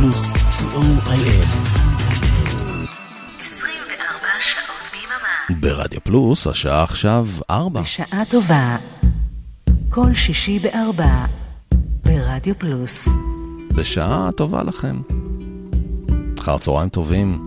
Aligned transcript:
פלוס, 0.00 0.32
co.il. 0.32 1.44
24 3.42 4.28
שעות 4.40 4.90
ביממה. 4.92 5.60
ברדיו 5.60 6.00
פלוס, 6.04 6.46
השעה 6.46 6.82
עכשיו 6.82 7.26
ארבע. 7.50 7.80
בשעה 7.80 8.22
טובה. 8.28 8.76
כל 9.90 10.14
שישי 10.14 10.58
בארבע. 10.58 11.24
ברדיו 12.04 12.58
פלוס. 12.58 13.08
בשעה 13.74 14.28
טובה 14.36 14.62
לכם. 14.62 15.00
אחר 16.38 16.58
צהריים 16.58 16.88
טובים, 16.88 17.38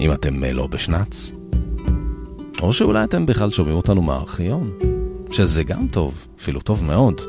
אם 0.00 0.12
אתם 0.12 0.44
אה, 0.44 0.52
לא 0.52 0.66
בשנץ. 0.66 1.34
או 2.62 2.72
שאולי 2.72 3.04
אתם 3.04 3.26
בכלל 3.26 3.50
שומעים 3.50 3.76
אותנו 3.76 4.02
מהארכיון, 4.02 4.70
שזה 5.30 5.62
גם 5.62 5.88
טוב, 5.88 6.26
אפילו 6.38 6.60
טוב 6.60 6.84
מאוד. 6.84 7.20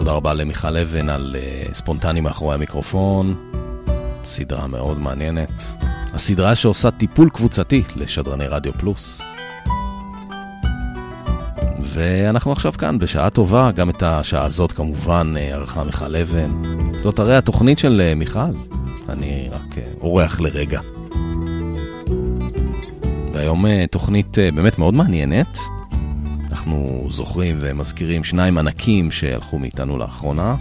תודה 0.00 0.12
רבה 0.12 0.34
למיכל 0.34 0.76
אבן 0.76 1.08
על 1.08 1.36
uh, 1.38 1.74
ספונטני 1.74 2.20
מאחורי 2.20 2.54
המיקרופון, 2.54 3.50
סדרה 4.24 4.66
מאוד 4.66 4.98
מעניינת. 4.98 5.62
הסדרה 6.14 6.54
שעושה 6.54 6.90
טיפול 6.90 7.30
קבוצתי 7.30 7.82
לשדרני 7.96 8.46
רדיו 8.46 8.72
פלוס. 8.72 9.20
ואנחנו 11.78 12.52
עכשיו 12.52 12.72
כאן 12.72 12.98
בשעה 12.98 13.30
טובה, 13.30 13.70
גם 13.70 13.90
את 13.90 14.02
השעה 14.02 14.44
הזאת 14.44 14.72
כמובן 14.72 15.34
אה, 15.36 15.54
ערכה 15.54 15.84
מיכל 15.84 16.16
אבן. 16.16 16.62
זאת 17.02 17.18
הרי 17.18 17.36
התוכנית 17.36 17.78
של 17.78 18.00
אה, 18.04 18.14
מיכל, 18.14 18.40
אני 19.08 19.48
רק 19.52 19.78
אה, 19.78 19.82
אורח 20.00 20.40
לרגע. 20.40 20.80
והיום 23.32 23.64
תוכנית 23.90 24.38
באמת 24.54 24.78
מאוד 24.78 24.94
מעניינת. 24.94 25.58
אנחנו 26.50 27.06
זוכרים 27.10 27.56
ומזכירים 27.60 28.24
שניים 28.24 28.58
ענקים 28.58 29.10
שהלכו 29.10 29.58
מאיתנו 29.58 29.98
לאחרונה, 29.98 30.54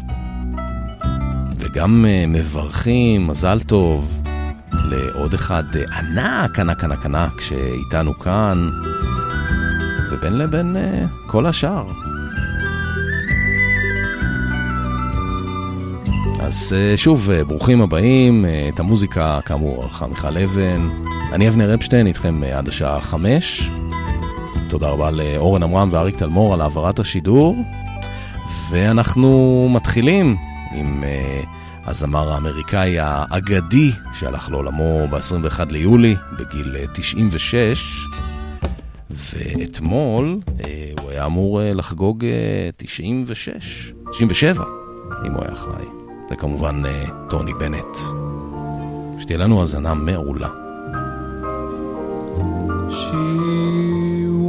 וגם 1.55 2.05
מברכים, 2.27 3.27
מזל 3.27 3.59
טוב, 3.59 4.21
לעוד 4.71 5.33
אחד 5.33 5.63
ענק, 5.97 6.59
ענק, 6.59 6.83
ענק, 6.83 7.05
ענק, 7.05 7.41
שאיתנו 7.41 8.19
כאן. 8.19 8.69
ובין 10.11 10.37
לבין 10.37 10.75
uh, 10.75 11.29
כל 11.29 11.45
השאר. 11.45 11.85
אז 16.41 16.75
שוב, 16.95 17.31
ברוכים 17.47 17.81
הבאים, 17.81 18.45
את 18.73 18.79
המוזיקה 18.79 19.39
כאמור 19.45 19.83
ערכה 19.83 20.07
מיכל 20.07 20.37
אבן. 20.37 20.87
אני 21.33 21.47
אבנר 21.47 21.73
אפשטיין, 21.73 22.07
איתכם 22.07 22.43
עד 22.43 22.67
השעה 22.67 22.99
חמש. 22.99 23.69
תודה 24.69 24.89
רבה 24.89 25.11
לאורן 25.11 25.63
עמרם 25.63 25.89
ואריק 25.91 26.17
תלמור 26.17 26.53
על 26.53 26.61
העברת 26.61 26.99
השידור. 26.99 27.55
ואנחנו 28.69 29.67
מתחילים 29.71 30.37
עם 30.71 31.03
uh, 31.03 31.89
הזמר 31.89 32.31
האמריקאי 32.31 32.99
האגדי 32.99 33.91
שהלך 34.13 34.49
לעולמו 34.49 35.07
ב-21 35.09 35.65
ליולי 35.69 36.15
בגיל 36.39 36.75
96. 36.93 38.05
ואתמול 39.11 40.39
אה, 40.65 40.91
הוא 41.01 41.11
היה 41.11 41.25
אמור 41.25 41.61
אה, 41.61 41.73
לחגוג 41.73 42.25
אה, 42.25 42.69
96, 42.77 43.93
97, 44.11 44.63
אם 45.25 45.31
הוא 45.31 45.43
היה 45.43 45.55
חי. 45.55 45.83
זה 46.29 46.35
כמובן 46.35 46.85
אה, 46.85 47.05
טוני 47.29 47.53
בנט. 47.53 47.97
שתהיה 49.19 49.37
לנו 49.39 49.61
האזנה 49.61 49.93
מעולה. 49.93 50.49
She 52.89 53.98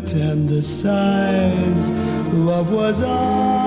tender 0.00 0.62
sighs 0.62 1.92
love 2.32 2.70
was 2.70 3.02
ours. 3.02 3.59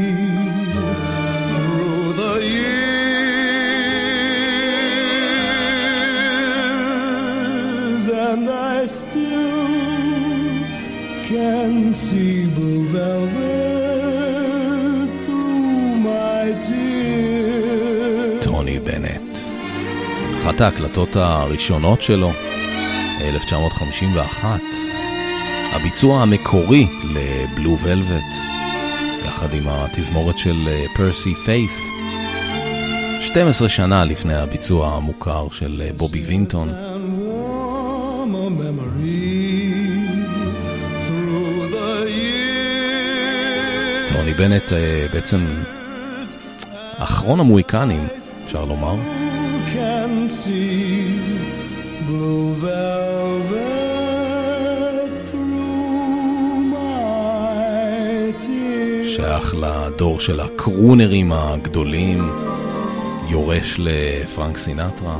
through 1.53 2.13
the 2.13 2.35
years, 2.43 2.87
and 8.07 8.49
I 8.49 8.85
still 8.85 9.67
can 11.29 11.93
see 11.93 12.47
blue 12.47 12.85
velvet 12.87 13.49
through 15.25 15.97
my 16.07 16.53
tears. 16.59 18.43
טוני 18.43 18.79
בנט. 18.79 19.39
אחת 20.41 20.61
ההקלטות 20.61 21.15
הראשונות 21.15 22.01
שלו, 22.01 22.31
1951. 23.21 24.94
הביצוע 25.75 26.21
המקורי 26.21 26.87
לבלו 27.03 27.77
ולווט, 27.79 28.35
יחד 29.25 29.53
עם 29.53 29.63
התזמורת 29.67 30.37
של 30.37 30.55
פרסי 30.95 31.35
פיית'. 31.35 31.71
12 33.21 33.69
שנה 33.69 34.05
לפני 34.05 34.35
הביצוע 34.35 34.87
המוכר 34.87 35.47
של 35.51 35.89
בובי 35.97 36.21
וינטון. 36.21 36.69
טוני 44.07 44.33
בנט 44.33 44.71
בעצם 45.13 45.45
אחרון 46.97 47.39
המוהיקנים, 47.39 48.07
אפשר 48.43 48.65
לומר. 48.65 48.95
שייך 59.15 59.55
לדור 59.55 60.19
של 60.19 60.39
הקרונרים 60.39 61.31
הגדולים, 61.31 62.29
יורש 63.27 63.75
לפרנק 63.79 64.57
סינטרה. 64.57 65.17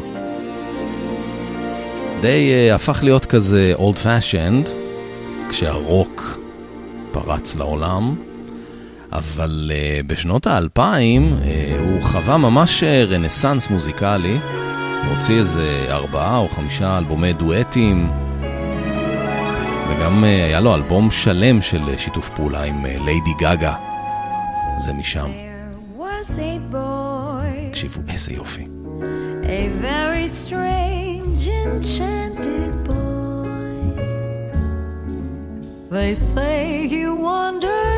די 2.22 2.70
uh, 2.72 2.76
הפך 2.76 3.00
להיות 3.04 3.26
כזה 3.26 3.72
אולד 3.76 3.98
פאשנד, 3.98 4.70
כשהרוק 5.50 6.40
פרץ 7.12 7.56
לעולם, 7.56 8.16
אבל 9.12 9.72
uh, 9.72 10.08
בשנות 10.08 10.48
האלפיים 10.48 11.34
uh, 11.42 11.46
הוא 11.80 12.02
חווה 12.02 12.38
ממש 12.38 12.84
רנסאנס 12.84 13.70
מוזיקלי, 13.70 14.38
הוא 15.04 15.16
הוציא 15.16 15.40
איזה 15.40 15.86
ארבעה 15.90 16.38
או 16.38 16.50
חמישה 16.50 16.98
אלבומי 16.98 17.34
דואטים, 17.34 18.10
וגם 19.98 20.24
uh, 20.24 20.28
היה 20.28 20.60
לו 20.60 20.76
אלבום 20.76 21.12
שלם 21.12 21.62
של 21.62 21.82
uh, 21.96 22.00
שיתוף 22.00 22.30
פעולה 22.30 22.64
עם 22.64 22.86
ליידי 22.86 23.34
גגה, 23.40 23.74
זה 24.78 24.94
משם. 24.94 25.32
תקשיבו, 27.70 28.02
איזה 28.10 28.34
יופי. 28.34 28.66
a 29.44 29.70
very 29.82 30.28
strange, 30.28 31.48
enchanted 31.48 32.74
boy. 32.84 33.84
They 35.90 36.14
say 36.14 36.88
he 36.88 37.04
wandered 37.08 37.95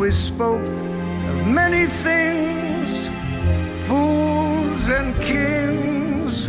we 0.00 0.10
spoke 0.10 0.66
of 0.66 1.46
many 1.46 1.84
things, 1.84 3.08
fools 3.86 4.88
and 4.88 5.14
kings, 5.20 6.48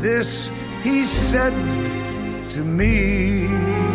this 0.00 0.48
he 0.82 1.02
said 1.04 1.52
to 2.48 2.60
me. 2.60 3.93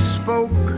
Spoke 0.00 0.69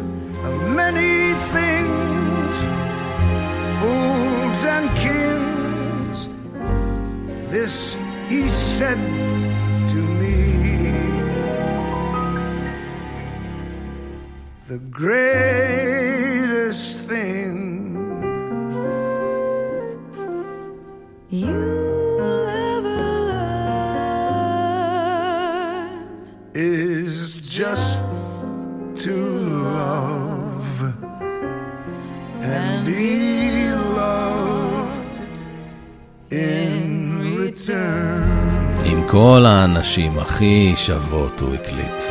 כל 39.94 40.00
האנשים 40.00 40.18
הכי 40.18 40.72
שוות 40.76 41.40
הוא 41.40 41.54
הקליט. 41.54 42.02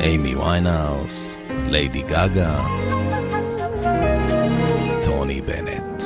אימי 0.00 0.34
ויינהאוס, 0.36 1.36
ליידי 1.66 2.02
גאגה, 2.02 2.64
טוני 5.02 5.40
בנט. 5.40 6.02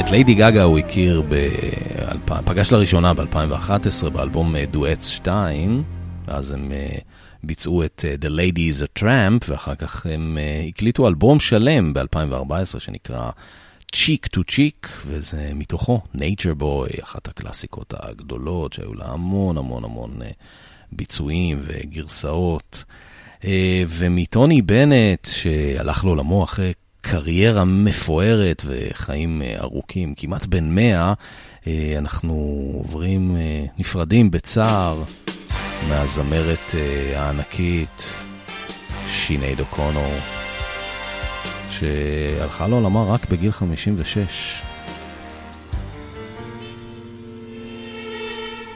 את 0.00 0.10
ליידי 0.10 0.34
גאגה 0.34 0.62
הוא 0.62 0.78
הכיר, 0.78 1.22
ב... 1.28 1.48
פגש 2.44 2.72
לראשונה 2.72 3.14
ב-2011 3.14 4.08
באלבום 4.12 4.54
Duets 4.70 5.06
2, 5.06 5.82
ואז 6.28 6.50
הם 6.50 6.72
אה, 6.72 6.98
ביצעו 7.44 7.84
את 7.84 8.04
אה, 8.08 8.14
The 8.28 8.32
Lady 8.32 8.58
is 8.58 8.82
a 8.82 9.02
Tramp, 9.02 9.44
ואחר 9.48 9.74
כך 9.74 10.06
הם 10.06 10.38
אה, 10.40 10.64
הקליטו 10.68 11.08
אלבום 11.08 11.40
שלם 11.40 11.92
ב-2014 11.92 12.78
שנקרא 12.78 13.30
Cheek 13.92 14.26
to 14.26 14.44
Cheek, 14.44 14.88
וזה 15.06 15.50
מתוכו 15.54 16.00
Nature 16.14 16.60
Boy, 16.60 17.02
אחת 17.02 17.28
הקלאסיקות 17.28 17.94
הגדולות 17.96 18.72
שהיו 18.72 18.94
לה 18.94 19.04
המון 19.06 19.58
המון 19.58 19.84
המון 19.84 20.22
אה, 20.22 20.30
ביצועים 20.92 21.58
וגרסאות. 21.60 22.84
אה, 23.44 23.82
ומטוני 23.88 24.62
בנט, 24.62 25.26
שהלך 25.30 26.04
לעולמו 26.04 26.44
אחרי 26.44 26.72
קריירה 27.00 27.64
מפוארת 27.64 28.62
וחיים 28.66 29.42
אה, 29.42 29.56
ארוכים, 29.60 30.14
כמעט 30.14 30.46
בן 30.46 30.74
מאה, 30.74 31.12
אה, 31.66 31.94
אנחנו 31.98 32.34
עוברים, 32.74 33.36
נפרדים 33.78 34.30
בצער 34.30 35.02
מהזמרת 35.88 36.74
הענקית 37.14 38.12
שינייד 39.08 39.60
אוקונור, 39.60 40.12
שהלכה 41.70 42.68
לעולמה 42.68 43.04
רק 43.04 43.30
בגיל 43.30 43.52
56. 43.52 44.62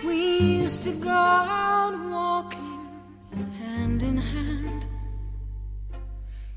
We 0.05 0.63
used 0.65 0.83
to 0.85 0.93
go 1.11 1.11
out 1.11 1.95
walking 2.17 3.49
hand 3.63 4.03
in 4.03 4.17
hand. 4.35 4.81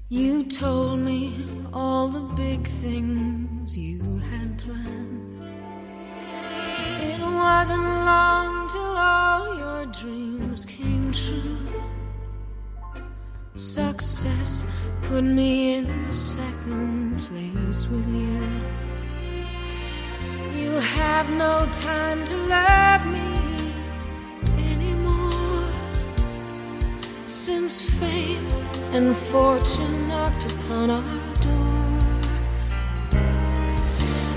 You 0.09 0.43
told 0.61 0.99
me 0.99 1.21
all 1.73 2.07
the 2.17 2.25
big 2.43 2.61
things 2.83 3.77
you 3.77 4.01
had 4.29 4.49
planned. 4.63 5.41
It 7.11 7.21
wasn't 7.43 7.89
long 8.11 8.53
till 8.73 8.95
all 9.13 9.43
your 9.63 9.81
dreams 9.99 10.61
came 10.65 11.11
true. 11.11 11.64
Success 13.57 14.65
put 15.03 15.23
me 15.23 15.75
in 15.75 16.11
second 16.11 17.17
place 17.21 17.87
with 17.87 18.05
you. 18.09 18.41
You 20.53 20.71
have 20.71 21.29
no 21.29 21.65
time 21.71 22.25
to 22.25 22.35
love 22.35 23.05
me 23.07 23.71
anymore. 24.57 25.71
Since 27.27 27.81
fame 27.97 28.45
and 28.91 29.15
fortune 29.15 30.09
knocked 30.09 30.51
upon 30.51 30.89
our 30.89 31.19
door, 31.39 32.01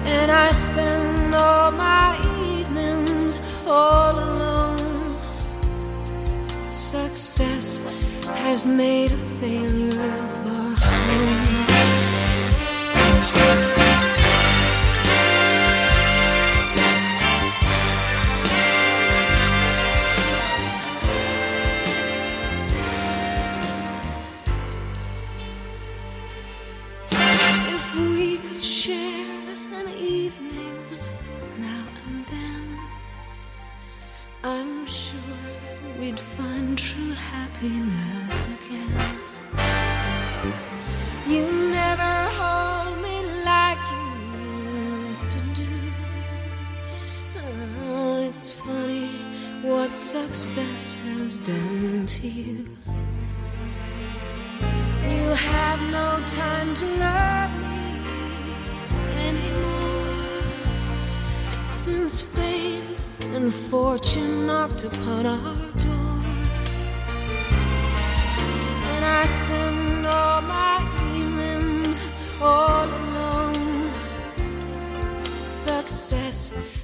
and 0.07 0.31
I 0.31 0.53
spend 0.53 1.35
all 1.35 1.73
my 1.73 2.17
evenings 2.55 3.41
all 3.67 4.17
alone. 4.17 5.19
Success 6.71 7.81
has 8.37 8.66
made 8.66 9.12
a 9.12 9.16
failure 9.40 9.88
of 9.88 10.47
our 10.47 10.75
home. 10.76 11.38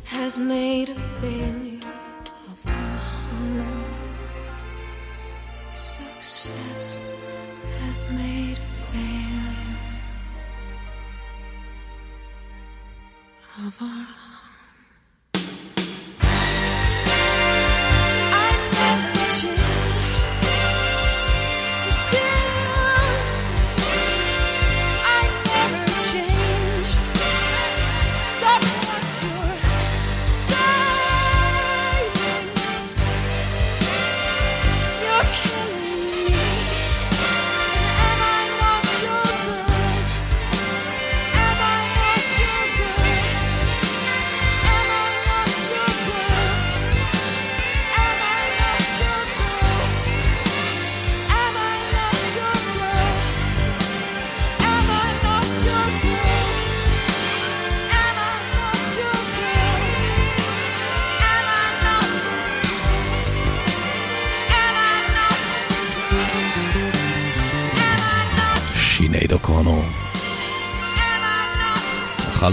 Has 0.05 0.39
made 0.39 0.89
a 0.91 0.95
failure 0.95 1.81
of 2.51 2.59
our 2.67 2.97
home. 2.97 3.85
Success 5.73 6.99
has 7.81 8.07
made 8.11 8.59
a 8.59 8.71
failure 8.93 9.35
of 13.67 13.77
our 13.81 14.07
I 14.31 14.44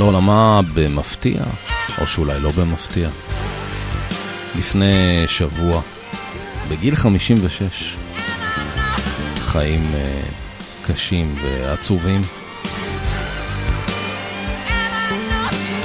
לעולמה 0.01 0.61
במפתיע, 0.73 1.43
או 2.01 2.07
שאולי 2.07 2.39
לא 2.39 2.51
במפתיע. 2.51 3.09
לפני 4.55 5.23
שבוע, 5.27 5.81
בגיל 6.69 6.95
56, 6.95 7.95
חיים 9.35 9.91
אה, 9.93 10.21
קשים 10.87 11.35
ועצובים. 11.41 12.21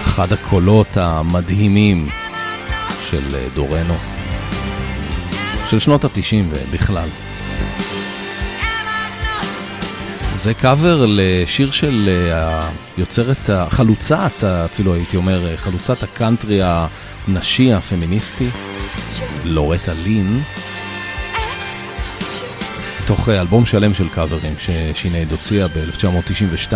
אחד 0.04 0.32
הקולות 0.32 0.96
המדהימים 0.96 2.08
של 3.10 3.24
אה, 3.34 3.46
דורנו, 3.54 3.94
של 5.70 5.78
שנות 5.78 6.04
ה-90 6.04 6.44
ובכלל. 6.50 7.08
זה 10.46 10.54
קאבר 10.54 11.04
לשיר 11.08 11.70
של 11.70 12.08
אה, 12.08 12.68
היוצרת, 12.96 13.50
החלוצת, 13.50 14.44
אפילו 14.44 14.94
הייתי 14.94 15.16
אומר, 15.16 15.46
אה, 15.46 15.56
חלוצת 15.56 16.02
הקאנטרי 16.02 16.60
הנשי 16.62 17.72
הפמיניסטי, 17.72 18.48
לורטה 19.44 19.92
לין, 20.04 20.40
תוך 23.06 23.28
אה, 23.28 23.40
אלבום 23.40 23.66
שלם 23.66 23.94
של 23.94 24.08
קאברים 24.08 24.54
ששינייד 24.58 25.30
הוציאה 25.30 25.68
ב-1992, 25.68 26.74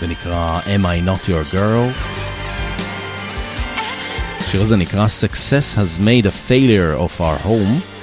ונקרא 0.00 0.60
Am 0.66 0.84
I 0.84 1.08
Not 1.08 1.28
Your 1.28 1.54
Girl. 1.54 2.08
השיר 4.40 4.62
הזה 4.62 4.76
נקרא 4.76 5.06
Success 5.06 5.76
has 5.76 6.00
made 6.00 6.26
a 6.26 6.50
failure 6.50 6.98
of 6.98 7.20
our 7.20 7.46
home. 7.46 7.97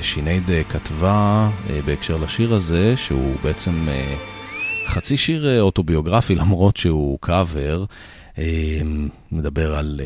ושינייד 0.00 0.50
אה, 0.50 0.64
כתבה 0.64 1.50
אה, 1.70 1.80
בהקשר 1.84 2.16
לשיר 2.16 2.54
הזה, 2.54 2.96
שהוא 2.96 3.34
בעצם 3.42 3.88
אה, 3.88 4.14
חצי 4.86 5.16
שיר 5.16 5.60
אוטוביוגרפי, 5.60 6.34
למרות 6.34 6.76
שהוא 6.76 7.18
קאבר, 7.20 7.84
מדבר 9.32 9.74
על, 9.76 10.00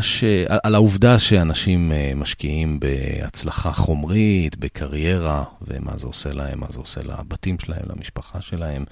ש... 0.00 0.24
על- 0.48 0.74
העובדה 0.74 1.18
שאנשים 1.18 1.92
משקיעים 2.16 2.80
בהצלחה 2.80 3.72
חומרית, 3.72 4.56
בקריירה, 4.56 5.44
ומה 5.62 5.92
זה 5.96 6.06
עושה 6.06 6.32
להם, 6.32 6.60
מה 6.60 6.66
זה 6.70 6.78
עושה 6.78 7.00
לבתים 7.02 7.58
שלהם, 7.58 7.82
למשפחה 7.96 8.40
שלהם. 8.40 8.84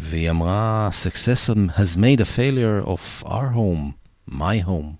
והיא 0.00 0.30
אמרה, 0.30 0.88
Success 1.04 1.50
has 1.78 1.96
made 1.96 2.20
a 2.20 2.36
failure 2.36 2.86
of 2.86 3.26
our 3.26 3.48
home, 3.54 3.92
my 4.30 4.66
home. 4.66 4.99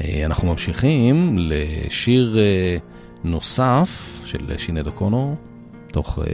אה, 0.00 0.26
אנחנו 0.26 0.48
ממשיכים 0.48 1.36
לשיר 1.38 2.36
אה, 2.38 2.76
נוסף 3.24 4.20
של 4.24 4.58
שינייד 4.58 4.86
אוקונור, 4.86 5.36
תוך, 5.92 6.18
אה, 6.18 6.24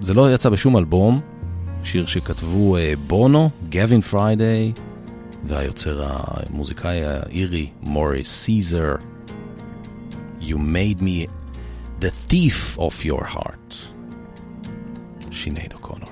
זה 0.00 0.14
לא 0.14 0.34
יצא 0.34 0.48
בשום 0.48 0.76
אלבום, 0.76 1.20
שיר 1.82 2.06
שכתבו 2.06 2.76
בונו, 3.06 3.50
גווין 3.72 4.00
פריידיי, 4.00 4.72
והיוצר 5.44 6.04
המוזיקאי 6.06 7.04
האירי 7.04 7.70
מוריס 7.82 8.30
סיזר. 8.30 8.94
You 10.40 10.56
made 10.56 11.00
me 11.00 11.26
the 12.00 12.10
thief 12.30 12.78
of 12.78 13.04
your 13.04 13.24
heart. 13.36 13.74
שינייד 15.30 15.72
אוקונור. 15.72 16.07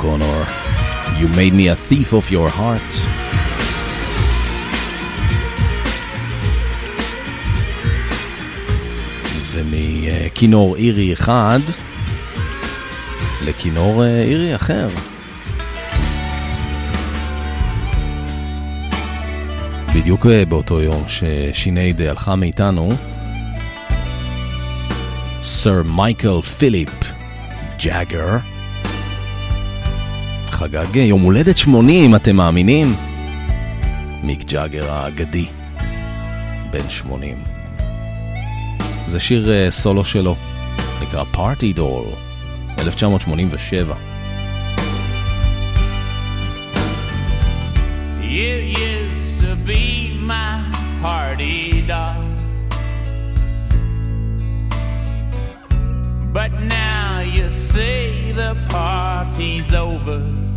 O'Connor, 0.00 0.46
You 1.18 1.28
made 1.36 1.52
me 1.52 1.68
a 1.68 1.76
thief 1.76 2.14
of 2.14 2.30
your 2.30 2.48
heart. 2.48 2.92
ומכינור 9.52 10.76
אירי 10.76 11.12
אחד 11.12 11.58
לכינור 13.44 14.04
אה, 14.04 14.22
אירי 14.22 14.54
אחר. 14.54 14.88
בדיוק 19.94 20.26
אה, 20.26 20.44
באותו 20.44 20.80
יום 20.80 21.04
ששינייד 21.08 22.00
הלכה 22.00 22.36
מאיתנו, 22.36 22.90
סר 25.42 25.82
מייקל 25.82 26.40
פיליפ 26.40 26.90
ג'אגר 27.84 28.38
חגג 30.60 30.96
יום 30.96 31.20
הולדת 31.20 31.56
80, 31.58 32.14
אתם 32.14 32.36
מאמינים? 32.36 32.86
מיק 34.22 34.44
ג'אגר 34.44 34.92
האגדי, 34.92 35.46
בן 36.70 36.90
80. 36.90 37.36
זה 39.08 39.20
שיר 39.20 39.48
uh, 39.48 39.70
סולו 39.70 40.04
שלו, 40.04 40.36
נקרא 41.02 41.24
1987. 42.78 43.94
Party 51.02 51.80
doll. 51.90 52.20
But 56.36 56.52
now 56.80 57.20
you 57.36 57.48
say 57.48 58.32
the 58.40 58.52
party's 58.68 59.72
over. 59.72 60.49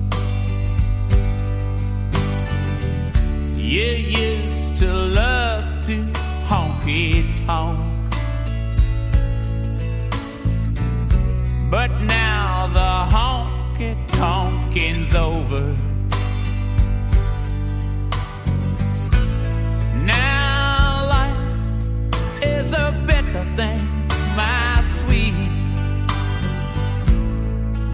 You 3.74 3.82
used 3.82 4.78
to 4.78 4.94
love 4.94 5.84
to 5.88 5.98
honky 6.46 7.26
tonk. 7.48 7.80
But 11.72 11.90
now 12.02 12.70
the 12.72 12.94
honky 13.16 13.96
tonking's 14.06 15.16
over. 15.16 15.76
Now 20.06 21.08
life 21.16 22.44
is 22.44 22.74
a 22.74 22.94
better 23.08 23.44
thing, 23.58 23.84
my 24.38 24.84
sweet. 24.86 25.68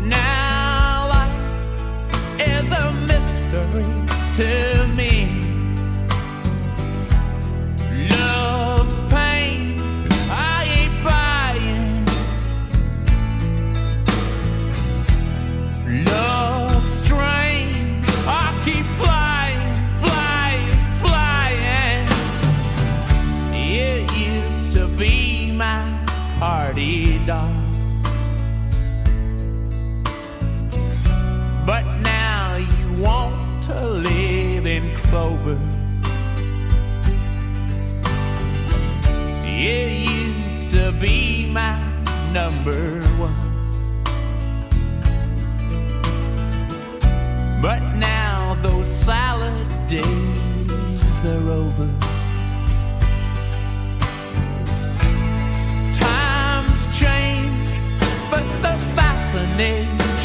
Now 0.04 1.08
life 1.16 2.38
is 2.38 2.70
a 2.74 2.92
mystery 3.08 3.88
to 4.40 4.88
me. 4.98 5.19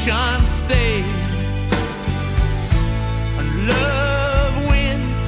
Fascination 0.05 0.47
stays. 0.47 1.05
And 3.39 3.69
love 3.69 4.69
wins, 4.69 5.25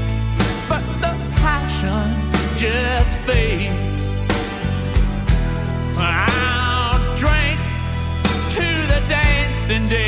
but 0.69 0.85
the 1.01 1.15
passion 1.37 2.31
just 2.57 3.19
fades. 3.21 4.11
I'll 5.99 7.17
drink 7.17 7.59
to 8.51 8.67
the 8.93 9.03
dancing 9.09 9.89
days. 9.89 10.06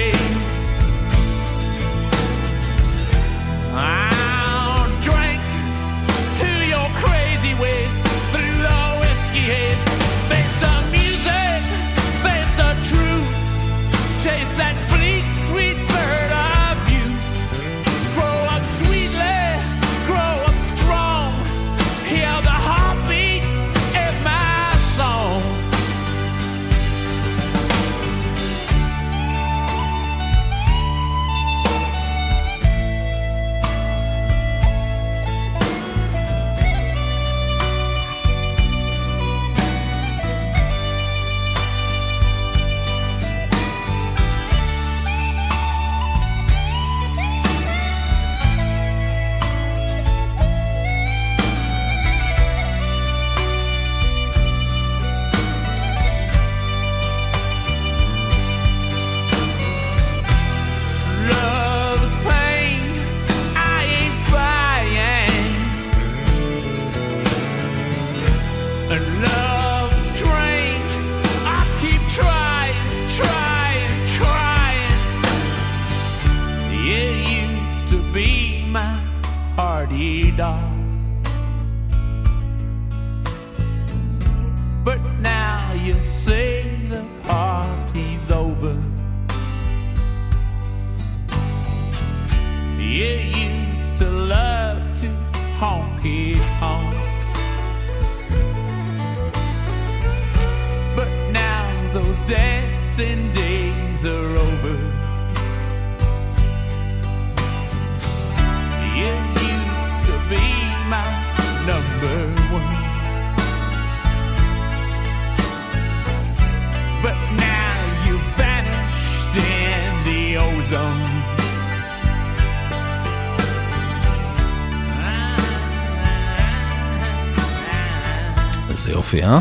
יופי, 129.08 129.24
אה? 129.24 129.38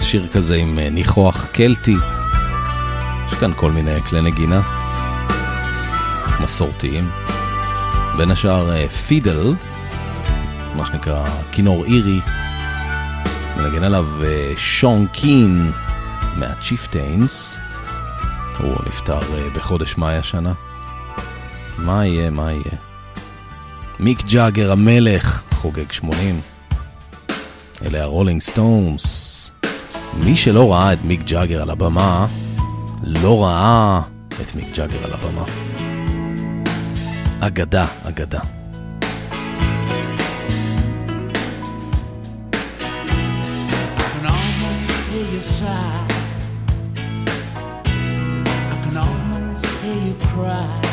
שיר 0.00 0.28
כזה 0.32 0.54
עם 0.54 0.78
אה, 0.78 0.90
ניחוח 0.90 1.46
קלטי. 1.46 1.96
יש 3.26 3.34
כאן 3.34 3.52
כל 3.56 3.72
מיני 3.72 4.02
כלי 4.02 4.22
נגינה. 4.22 4.62
מסורתיים. 6.40 7.10
בין 8.16 8.30
השאר 8.30 8.88
fiddle, 8.88 9.54
מה 10.76 10.86
שנקרא 10.86 11.28
כינור 11.52 11.84
אירי, 11.84 12.20
מנגן 13.56 13.84
עליו 13.84 14.06
שון 14.56 15.06
קין 15.12 15.72
מהצ'יפטיינס. 16.36 17.58
הוא 18.58 18.76
נפטר 18.86 19.20
בחודש 19.56 19.96
מאי 19.96 20.16
השנה. 20.16 20.52
מה 21.78 22.06
יהיה, 22.06 22.30
מה 22.30 22.52
יהיה? 22.52 22.78
מיק 24.00 24.22
ג'אגר 24.24 24.72
המלך 24.72 25.42
חוגג 25.50 25.92
80. 25.92 26.55
אלה 27.86 28.02
הרולינג 28.02 28.42
סטונס. 28.42 29.50
מי 30.24 30.36
שלא 30.36 30.72
ראה 30.72 30.92
את 30.92 31.04
מיק 31.04 31.20
ג'אגר 31.24 31.62
על 31.62 31.70
הבמה, 31.70 32.26
לא 33.02 33.44
ראה 33.44 34.00
את 34.42 34.54
מיק 34.54 34.66
ג'אגר 34.76 35.04
על 35.04 35.12
הבמה. 35.12 35.44
אגדה, 37.40 37.86
אגדה. 38.04 38.40
סטונס. 45.40 46.06
Almost 48.96 49.66
Hear 49.82 49.98
You 50.06 50.85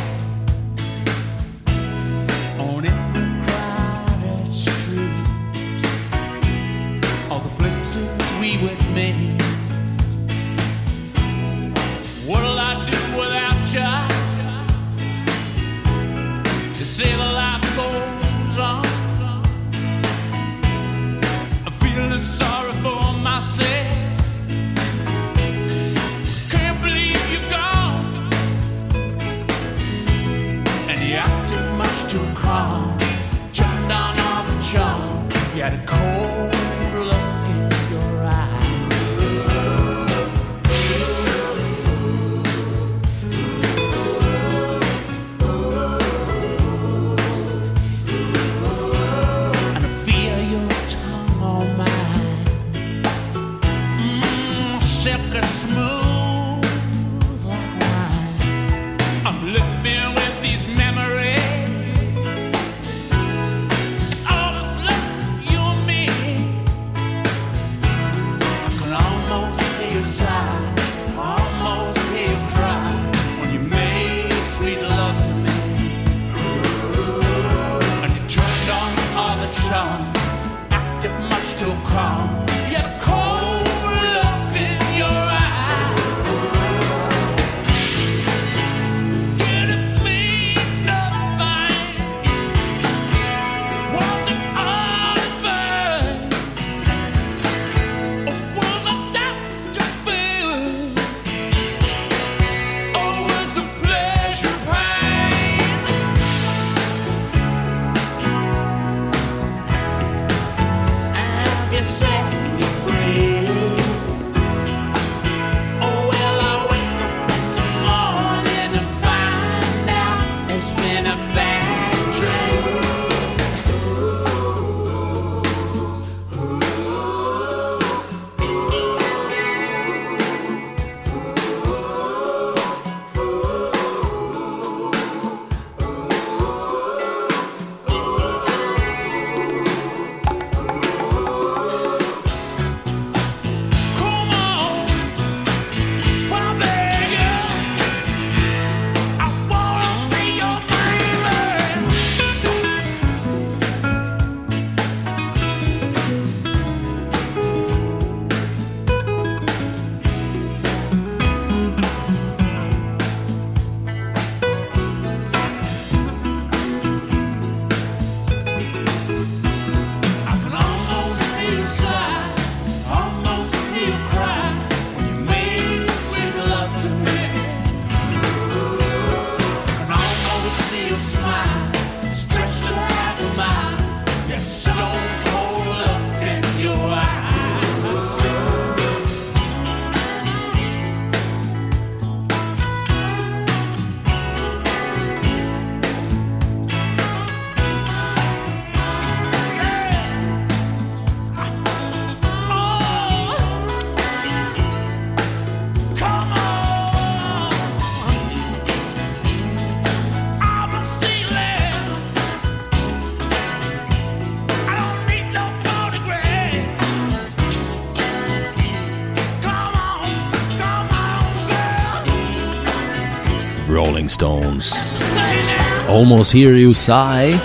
Sigh, 226.88 227.38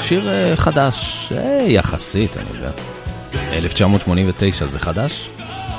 שיר 0.00 0.28
uh, 0.28 0.56
חדש, 0.56 1.28
uh, 1.32 1.62
יחסית, 1.62 2.36
אני 2.36 2.46
יודע. 2.54 2.70
1989 3.34 4.66
זה 4.66 4.78
חדש? 4.78 5.30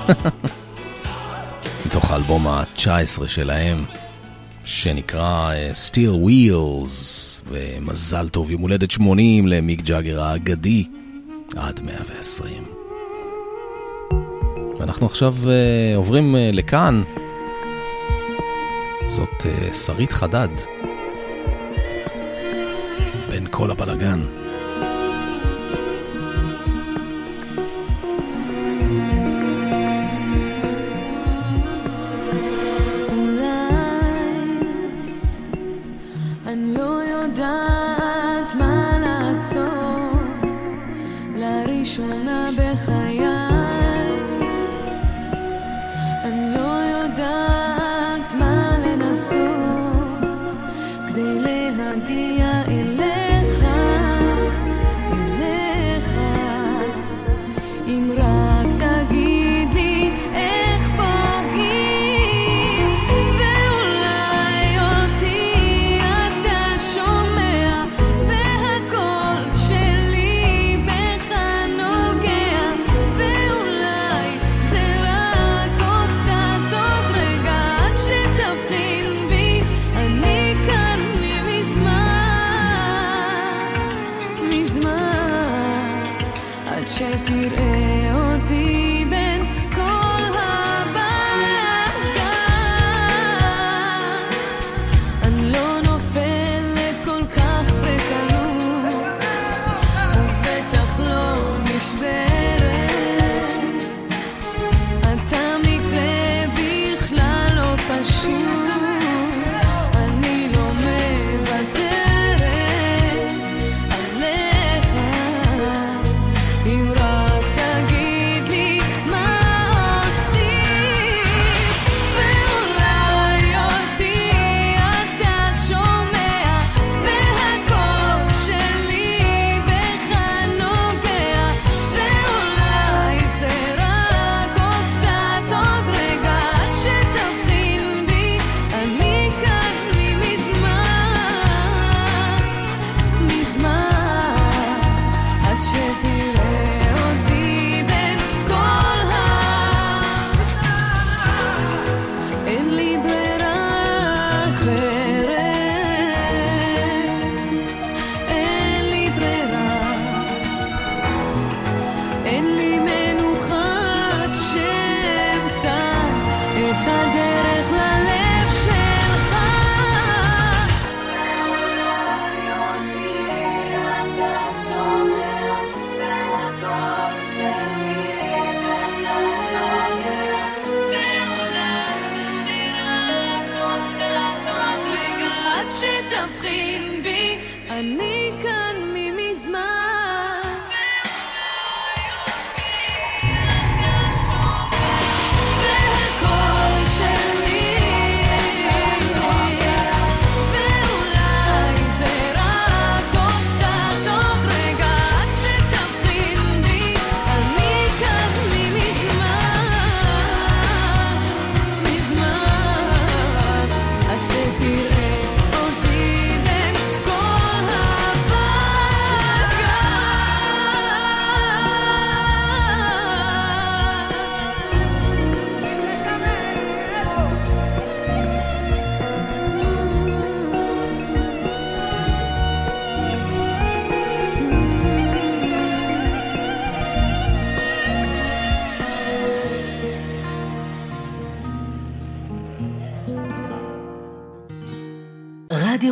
מתוך 1.85 2.11
האלבום 2.11 2.47
ה-19 2.47 3.27
שלהם, 3.27 3.85
שנקרא 4.65 5.51
uh, 5.51 5.91
Steel 5.91 6.27
Wheels, 6.27 7.41
ומזל 7.47 8.29
טוב, 8.29 8.51
יום 8.51 8.61
הולדת 8.61 8.91
80 8.91 9.47
למיק 9.47 9.81
ג'אגר 9.81 10.23
האגדי, 10.23 10.87
עד 11.55 11.79
120. 11.83 12.63
ואנחנו 14.79 15.05
עכשיו 15.05 15.35
עוברים 15.95 16.35
לכאן. 16.53 17.03
זאת 19.07 19.45
אה, 19.45 19.73
שרית 19.73 20.11
חדד. 20.11 20.47
בין 23.29 23.47
כל 23.51 23.71
הבלגן. 23.71 24.46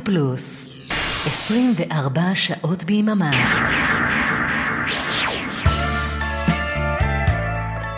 פלוס 0.06 0.65
24 1.26 2.22
שעות 2.34 2.84
ביממה 2.84 3.32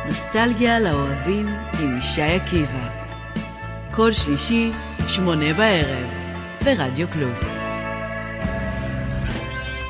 נוסטלגיה 0.08 0.80
לאוהבים 0.80 1.48
עם 1.80 1.98
ישי 1.98 2.22
עקיבא 2.22 2.90
כל 3.92 4.14
שלישי, 4.14 4.72
שמונה 5.08 5.54
בערב, 5.54 6.10
ברדיו 6.66 7.08
פלוס. 7.08 7.56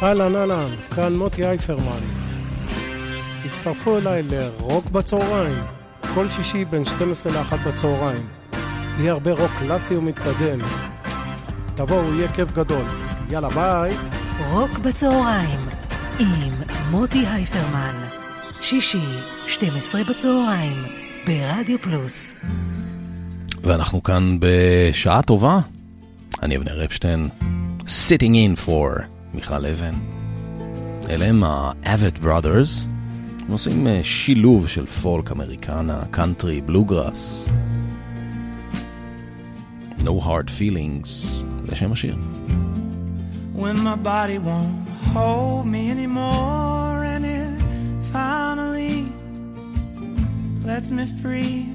אהלן 0.03 0.35
אהלן, 0.35 0.75
כאן 0.95 1.15
מוטי 1.15 1.45
אייפרמן. 1.45 2.01
הצטרפו 3.45 3.97
אליי 3.97 4.23
לרוק 4.23 4.85
בצהריים, 4.89 5.63
כל 6.13 6.29
שישי 6.29 6.65
בין 6.65 6.85
12 6.85 7.31
ל-1 7.31 7.55
בצהריים. 7.67 8.27
יהיה 8.99 9.11
הרבה 9.11 9.31
רוק 9.31 9.51
קלאסי 9.59 9.95
ומתקדם. 9.97 10.59
תבואו, 11.77 12.13
יהיה 12.13 12.33
כיף 12.33 12.51
גדול. 12.51 12.85
יאללה, 13.29 13.49
ביי. 13.49 13.97
רוק 14.51 14.79
בצהריים, 14.79 15.59
עם 16.19 16.53
מוטי 16.91 17.25
הייפרמן. 17.27 17.95
שישי, 18.61 19.01
12 19.47 20.03
בצהריים, 20.03 20.83
ברדיו 21.27 21.77
פלוס. 21.79 22.33
ואנחנו 23.63 24.03
כאן 24.03 24.37
בשעה 24.39 25.21
טובה. 25.21 25.59
אני 26.43 26.57
אבנר 26.57 26.85
אפשטיין, 26.85 27.29
sitting 27.79 28.33
in 28.33 28.67
for 28.67 29.01
מיכל 29.33 29.65
אבן. 29.65 29.93
אלה 31.09 31.25
הם 31.25 31.43
ה-Avett 31.43 32.23
Brothers. 32.23 32.87
הם 33.45 33.51
עושים 33.51 33.87
אה, 33.87 33.99
שילוב 34.03 34.67
של 34.67 34.85
פולק 34.85 35.31
אמריקנה, 35.31 36.03
קאנטרי, 36.11 36.61
בלוגראס. 36.61 37.49
No 39.99 40.19
hard 40.19 40.49
feelings. 40.49 41.43
לשם 41.68 41.92
השיר. 41.92 42.16
When 43.54 43.76
my 43.88 43.96
body 43.96 44.38
won't 44.38 44.88
hold 45.14 45.66
me 45.66 45.82
anymore 45.90 47.04
and 47.12 47.22
it 47.38 47.52
finally 48.12 48.96
lets 50.68 50.90
me 50.96 51.04
free 51.20 51.72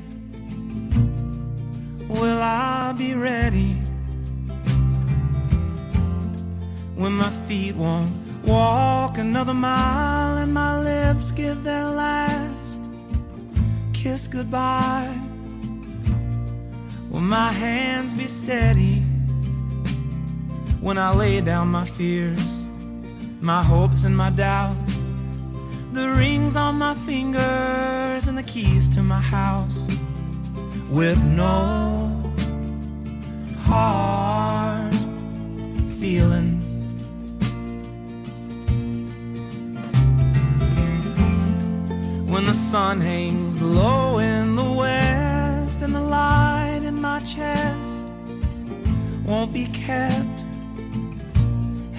Will 2.10 2.42
I 2.42 2.94
be 2.98 3.14
ready 3.14 3.74
when 6.96 7.14
my 7.14 7.30
feet 7.48 7.76
won't 7.76 8.12
walk 8.46 9.18
another 9.18 9.54
mile, 9.54 10.38
and 10.38 10.54
my 10.54 10.80
lips 10.82 11.32
give 11.32 11.64
their 11.66 11.84
last 11.84 12.82
kiss 13.92 14.26
goodbye. 14.26 15.14
Will 17.10 17.20
my 17.20 17.52
hands 17.52 18.14
be 18.14 18.26
steady 18.26 19.04
when 20.83 20.99
I 20.99 21.15
lay 21.15 21.41
down 21.41 21.69
my 21.69 21.87
fears, 21.87 22.65
my 23.41 23.63
hopes, 23.63 24.03
and 24.03 24.17
my 24.17 24.31
doubts? 24.31 24.99
The 25.93 26.09
rings 26.19 26.57
on 26.57 26.77
my 26.77 26.95
fingers 26.95 28.27
and 28.27 28.37
the 28.37 28.43
keys 28.43 28.89
to 28.91 29.03
my 29.03 29.21
house 29.21 29.87
with 30.91 31.23
no 31.23 32.11
hard 33.61 34.95
feelings. 36.01 36.65
When 42.29 42.45
the 42.45 42.55
sun 42.55 43.01
hangs 43.01 43.63
low 43.63 44.19
in 44.19 44.57
the 44.57 44.73
west 44.73 45.83
and 45.83 45.95
the 45.95 46.01
light 46.01 46.81
in 46.83 47.01
my 47.01 47.21
chest 47.21 48.03
won't 49.25 49.53
be 49.53 49.67
kept 49.67 50.32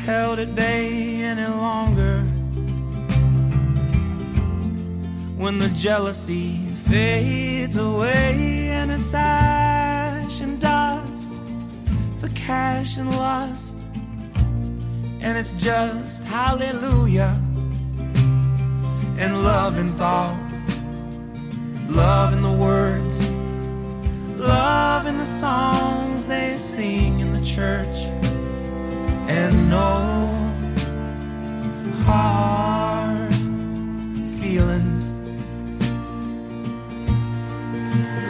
held 0.05 0.37
at 0.37 0.53
bay 0.53 1.23
any 1.23 1.45
longer. 1.45 2.19
When 5.37 5.59
the 5.59 5.69
jealousy 5.69 6.57
fades 6.89 7.77
away 7.77 8.69
and 8.71 8.91
it's 8.91 9.13
ash 9.13 10.41
and 10.41 10.59
dust 10.59 11.31
for 12.19 12.27
cash 12.35 12.97
and 12.97 13.11
lust, 13.11 13.77
and 15.21 15.37
it's 15.37 15.53
just 15.53 16.25
hallelujah 16.25 17.39
and 19.17 19.41
love 19.41 19.77
and 19.77 19.97
thought, 19.97 20.37
love 21.87 22.33
in 22.33 22.41
the 22.41 22.51
words, 22.51 23.29
love 24.37 25.05
in 25.07 25.17
the 25.17 25.25
songs 25.25 26.25
they 26.25 26.51
sing 26.57 27.21
in 27.21 27.31
the 27.31 27.45
church, 27.45 27.99
and 29.27 29.69
no 29.69 30.33
hard 32.05 33.33
feelings. 34.39 35.13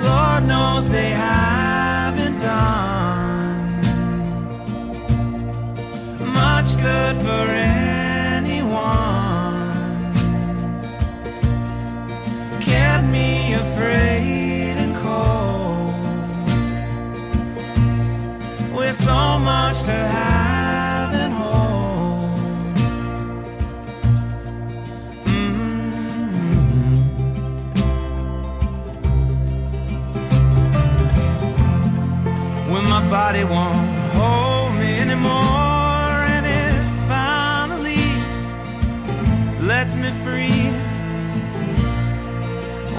Lord 0.03 0.47
knows 0.47 0.87
they 0.89 1.11
haven't 1.11 2.37
done 2.39 3.81
much 6.33 6.77
good 6.77 7.15
for 7.17 7.45
anyone. 7.49 8.53
Kept 12.61 13.05
me 13.05 13.53
afraid 13.53 14.75
and 14.77 14.95
cold. 14.95 15.95
With 18.75 18.95
so 18.95 19.39
much 19.39 19.81
to 19.83 19.91
have 19.91 20.42
when 33.13 33.19
my 33.19 33.31
body 33.31 33.43
won't 33.43 33.89
hold 34.13 34.73
me 34.75 34.99
anymore. 34.99 36.25
And 36.35 36.45
it 36.45 36.75
finally 37.07 38.05
lets 39.65 39.95
me 39.95 40.09
free. 40.23 40.71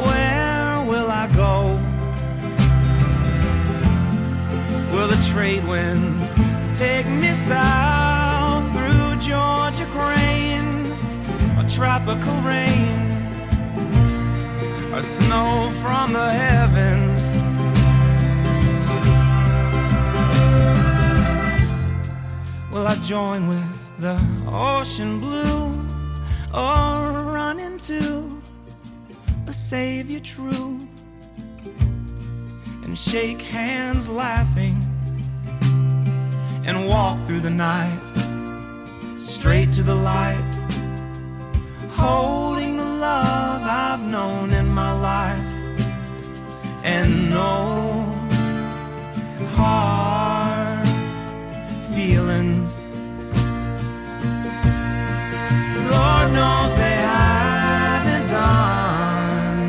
Where 0.06 0.82
will 0.90 1.10
i 1.10 1.26
go? 1.34 1.78
Will 4.92 5.08
the 5.08 5.20
trade 5.32 5.64
winds 5.66 6.34
take 6.78 7.06
me 7.06 7.32
south 7.34 8.64
through 8.72 9.16
georgia 9.20 9.86
grain 9.92 10.92
or 11.58 11.64
tropical 11.68 12.36
rain? 12.42 12.94
Or 14.92 15.02
snow 15.02 15.70
from 15.82 16.12
the 16.12 16.30
heavens 16.30 16.53
join 23.04 23.46
with 23.48 23.98
the 23.98 24.18
ocean 24.46 25.20
blue 25.20 25.66
or 26.54 27.22
run 27.34 27.60
into 27.60 28.40
a 29.46 29.52
savior 29.52 30.20
true 30.20 30.78
and 32.82 32.98
shake 32.98 33.42
hands 33.42 34.08
laughing 34.08 34.74
and 36.64 36.88
walk 36.88 37.18
through 37.26 37.40
the 37.40 37.50
night 37.50 38.00
straight 39.18 39.70
to 39.70 39.82
the 39.82 39.94
light 39.94 40.42
holding 41.90 42.78
the 42.78 42.84
love 42.84 43.60
I've 43.64 44.00
known 44.00 44.54
in 44.54 44.68
my 44.68 44.92
life 44.92 45.54
and 46.82 47.28
no 47.28 48.02
hard 49.56 50.88
feelings. 51.94 52.83
Lord 56.24 56.36
knows 56.36 56.74
they 56.76 56.96
haven't 57.12 58.26
done 58.28 59.68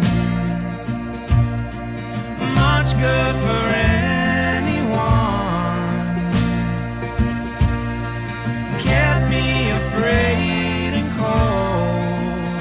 much 2.56 2.94
good 2.94 3.36
for 3.44 3.64
anyone. 3.76 4.96
Kept 8.80 9.30
me 9.30 9.72
afraid 9.72 10.94
and 11.00 11.12
cold. 11.20 12.58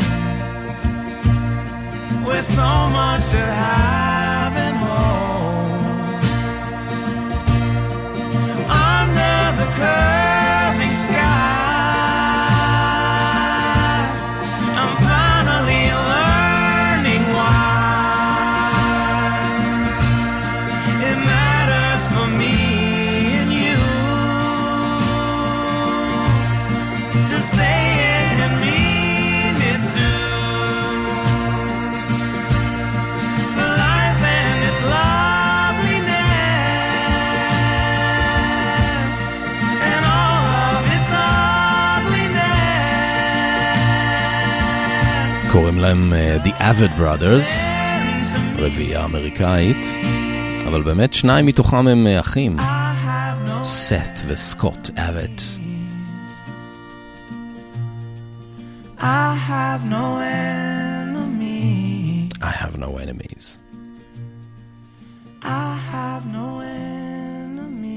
With 2.26 2.44
so 2.44 2.88
much 2.88 3.24
to 3.28 3.36
have 3.36 3.93
קוראים 45.74 45.98
להם 45.98 46.12
אה, 46.12 46.36
The 46.44 46.50
Avid 46.50 47.00
Brothers, 47.00 47.64
רביעייה 48.58 49.04
אמריקאית, 49.04 49.76
אבל 50.68 50.82
באמת 50.82 51.14
שניים 51.14 51.46
מתוכם 51.46 51.88
הם 51.88 52.06
אה, 52.06 52.20
אחים, 52.20 52.56
סת 53.64 54.18
וסקוט 54.26 54.90
אביט. 54.98 55.40
I 59.00 59.02
have 59.42 59.82
no 62.78 62.90
enemies. 63.04 63.58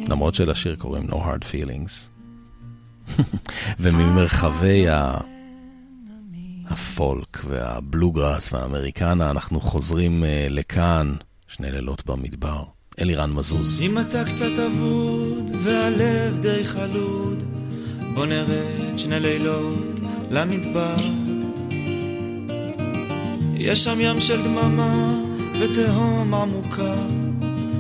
למרות 0.10 0.36
שלשיר 0.36 0.76
קוראים 0.76 1.08
No 1.10 1.16
Hard 1.16 1.44
Feelings. 1.52 1.92
וממרחבי 3.80 4.90
ה... 4.90 5.18
הפולק 6.70 7.44
והבלוגראס 7.48 8.54
והאמריקנה 8.54 9.32
אנחנו 9.32 9.62
חוזרים 9.62 10.24
אה, 10.24 10.48
לכאן, 10.50 11.16
שני 11.48 11.72
לילות 11.72 12.06
במדבר. 12.06 12.64
אלירן 13.00 13.32
מזוז. 13.34 13.82
אם 13.82 14.00
אתה 14.00 14.24
קצת 14.26 14.52
אבוד 14.68 15.52
והלב 15.64 16.40
די 16.42 16.66
חלוד, 16.66 17.44
בוא 18.16 18.26
נרד 18.26 18.98
שני 18.98 19.20
לילות 19.20 20.00
למדבר. 20.32 20.96
יש 23.54 23.84
שם 23.84 23.98
ים 24.02 24.20
של 24.20 24.44
דממה 24.44 25.20
ותהום 25.60 26.34
עמוקה, 26.34 26.96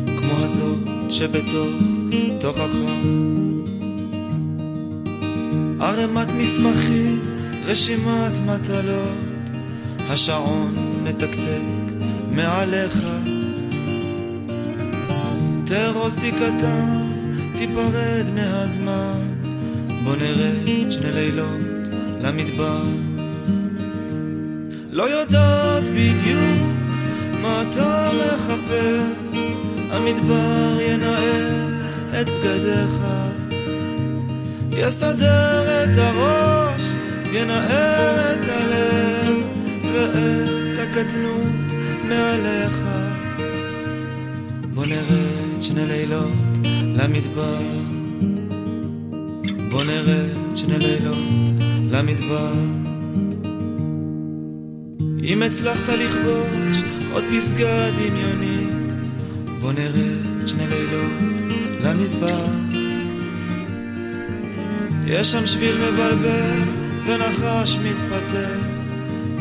כמו 0.05 0.43
הזאת 0.43 1.11
שבתוך 1.11 1.81
תוכך. 2.39 2.75
ערימת 5.79 6.31
מסמכים, 6.31 7.36
רשימת 7.68 8.39
מטלות, 8.45 9.49
השעון 10.09 10.76
מתקתק 11.03 11.93
מעליך. 12.32 13.05
תרוזתי 15.65 16.32
קטן, 16.32 17.07
תיפרד 17.57 18.26
מהזמן, 18.36 19.28
בוא 20.03 20.15
נרד 20.15 20.91
שני 20.91 21.11
לילות 21.11 21.88
למדבר. 22.22 22.84
לא 24.91 25.03
יודעת 25.03 25.84
בדיוק 25.84 26.68
מה 27.41 27.63
אתה 27.70 28.09
מחפש, 28.13 29.39
המדבר 29.91 30.78
ינער 30.82 31.70
את 32.22 32.30
בגדיך, 32.30 33.01
יסדר 34.72 35.84
את 35.84 35.97
הראש, 35.97 36.66
ינער 37.34 38.34
את 38.34 38.49
הלב 38.49 39.38
ואת 39.93 40.78
הקטנות 40.78 41.73
מעליך. 42.09 42.84
בוא 44.73 44.86
נרד 44.86 45.61
שני 45.63 45.86
לילות 45.86 46.67
למדבר, 46.95 47.61
בוא 49.71 49.84
נרד 49.84 50.55
שני 50.55 50.80
לילות 50.80 51.61
למדבר. 51.91 52.53
אם 55.23 55.43
הצלחת 55.43 55.89
לכבוש 55.89 56.78
עוד 57.11 57.23
פסגה 57.38 57.91
דמיונית, 57.91 58.93
בוא 59.61 59.73
נרד 59.73 60.47
שני 60.47 60.67
לילות 60.67 61.51
למדבר. 61.84 62.45
יש 65.05 65.32
שם 65.32 65.45
שביל 65.45 65.75
מבלבל 65.75 66.86
ונחש 67.07 67.77
מתפתל, 67.77 68.59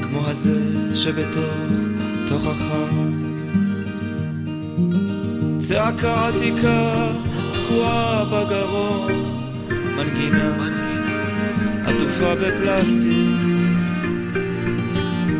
כמו 0.02 0.28
הזה 0.28 0.60
שבתוך 0.94 1.54
תוכך. 2.26 2.74
צעקה 5.58 6.28
עתיקה 6.28 7.12
תקועה 7.54 8.24
בגרון, 8.24 9.12
מנגינה 9.96 10.54
עטופה 11.86 12.34
בפלסטיק. 12.34 13.36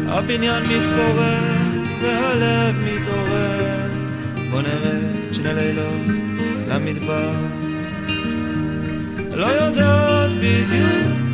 הבניין 0.09 0.63
מתפורר 0.63 1.57
והלב 2.03 2.75
מתעורר, 2.85 3.89
בוא 4.51 4.63
נרד 4.63 5.33
שני 5.33 5.55
לילות 5.55 6.07
למדבר. 6.69 7.35
לא 9.37 9.47
יודעת 9.47 10.31
בדיוק 10.35 11.26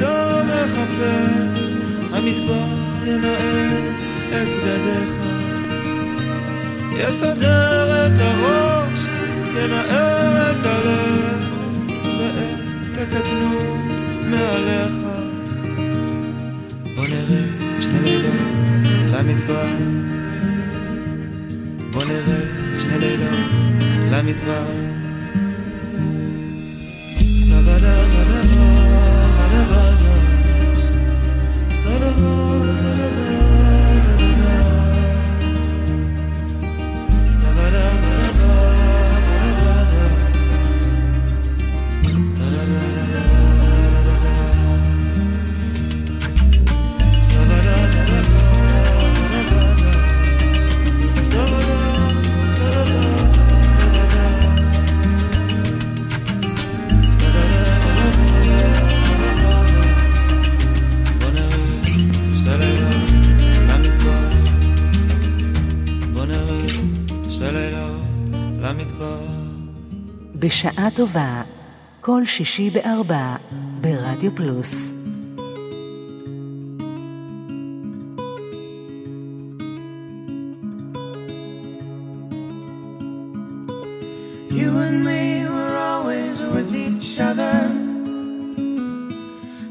אתה 0.00 0.42
מחפש, 0.44 1.72
המדבר 2.12 2.66
ינער 3.04 3.78
את 4.30 4.48
בגדיך. 4.48 5.12
יסדר 7.08 8.06
את 8.06 8.20
הראש, 8.20 9.00
ינער 9.56 10.50
את 10.50 10.64
הלב, 10.64 11.50
ואת 12.18 12.98
הקטנות 12.98 13.84
מעליך. 14.30 14.94
בוא 16.96 17.04
נרד 17.04 17.80
שני 17.80 18.00
לילות 18.02 18.68
למדבר. 19.12 19.66
בוא 21.92 22.04
נרד 22.04 22.78
שני 22.78 22.98
לילות 22.98 23.36
למדבר. 24.10 24.89
טובה, 70.99 71.43
כל 72.01 72.25
שישי 72.25 72.69
בארבע, 72.69 73.35
ברדיו 73.81 74.35
פלוס. 74.35 74.91
You 84.49 84.69
and 84.87 85.03
me 85.03 85.23
were 85.55 85.75
always 85.91 86.37
with 86.55 86.71
each 86.85 87.19
other. 87.19 87.55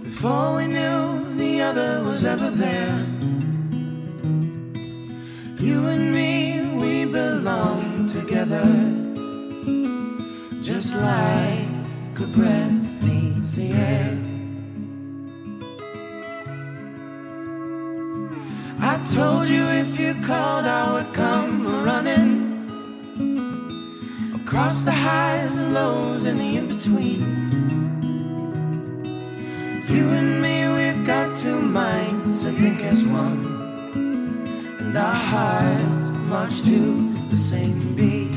Before 0.09 0.49
we 0.59 0.67
knew 0.77 1.03
the 1.43 1.53
other 1.69 1.91
was 2.09 2.25
ever 2.35 2.51
there. 2.65 2.99
You 5.67 5.79
and 5.95 6.05
me, 6.17 6.33
we 6.81 6.93
belong 7.05 8.09
together. 8.17 8.78
Across 24.80 24.86
the 24.86 24.92
highs 24.92 25.58
and 25.58 25.74
lows 25.74 26.26
and 26.26 26.40
the 26.40 26.58
in 26.58 26.68
between. 26.68 27.22
You 29.90 30.08
and 30.10 30.42
me, 30.42 30.68
we've 30.70 31.06
got 31.06 31.38
two 31.38 31.60
minds, 31.60 32.46
I 32.46 32.52
think 32.52 32.82
as 32.82 33.04
one, 33.04 33.46
and 34.80 34.96
our 34.96 35.14
hearts 35.14 36.10
march 36.30 36.62
to 36.64 37.14
the 37.32 37.38
same 37.38 37.96
beat. 37.96 38.32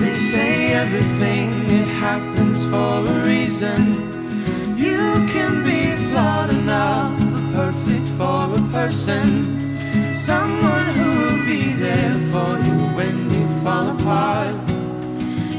They 0.00 0.14
say 0.14 0.72
everything 0.72 1.50
it 1.70 1.86
happens 1.86 2.64
for 2.64 3.06
a 3.06 3.24
reason. 3.24 3.80
You 4.76 5.26
can 5.34 5.64
be 5.64 5.96
flawed 6.08 6.50
enough, 6.50 7.18
but 7.32 7.54
perfect 7.54 8.06
for 8.18 8.54
a 8.54 8.62
person. 8.72 9.26
Someone 10.16 10.86
who 10.96 11.31
apart. 14.02 14.54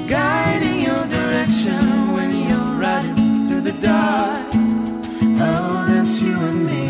Guiding 0.07 0.81
your 0.81 1.05
direction 1.07 2.13
when 2.13 2.31
you're 2.47 2.73
riding 2.79 3.47
through 3.47 3.61
the 3.61 3.71
dark. 3.73 4.47
Oh, 5.39 5.85
that's 5.87 6.21
you 6.21 6.35
and 6.49 6.65
me. 6.65 6.83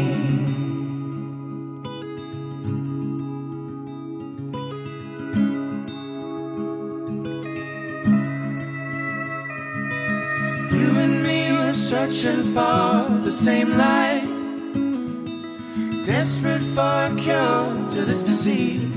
You 10.78 10.90
and 11.04 11.24
me 11.24 11.52
were 11.52 11.74
searching 11.74 12.44
for 12.44 13.08
the 13.28 13.32
same 13.32 13.70
light. 13.78 14.28
Desperate 16.06 16.62
for 16.76 16.96
a 17.10 17.16
cure 17.16 17.90
to 17.92 18.06
this 18.06 18.26
disease. 18.26 18.93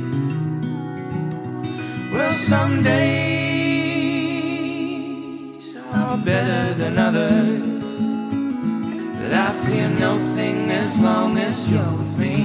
Well, 2.16 2.32
some 2.32 2.82
days 2.82 3.76
are 5.92 6.16
better 6.16 6.72
than 6.72 6.96
others. 6.96 7.84
But 9.20 9.32
I 9.34 9.52
fear 9.66 9.90
nothing 9.90 10.70
as 10.70 10.96
long 10.98 11.36
as 11.36 11.70
you're 11.70 11.92
with 12.00 12.16
me. 12.16 12.38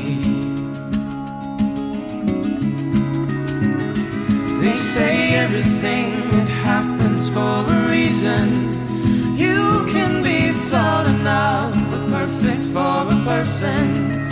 They 4.61 4.75
say 4.75 5.35
everything 5.35 6.29
that 6.31 6.49
happens 6.49 7.29
for 7.29 7.63
a 7.73 7.87
reason. 7.89 8.45
You 9.37 9.85
can 9.93 10.21
be 10.21 10.51
flawed 10.67 11.07
enough, 11.07 11.73
but 11.89 12.09
perfect 12.09 12.63
for 12.73 13.07
a 13.07 13.17
person. 13.23 14.30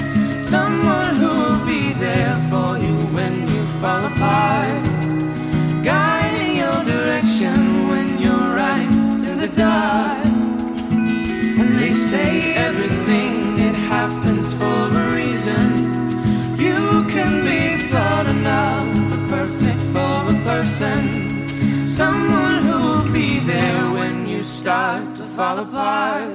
Apart. 25.80 26.32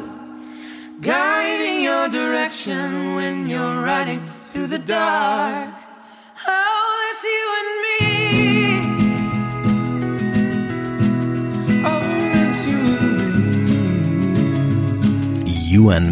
Guiding 1.12 1.76
your 1.88 2.06
direction 2.20 3.14
when 3.16 3.34
you're 3.52 3.76
riding 3.90 4.20
through 4.50 4.68
the 4.74 4.82
dark. 4.96 5.74
Oh, 6.48 7.08
it's 7.08 7.24
you 7.32 7.44
and 7.60 7.70
me. 7.84 8.00
Oh, 11.90 12.06
it's 12.42 12.62
you 12.70 12.80
and 12.96 13.16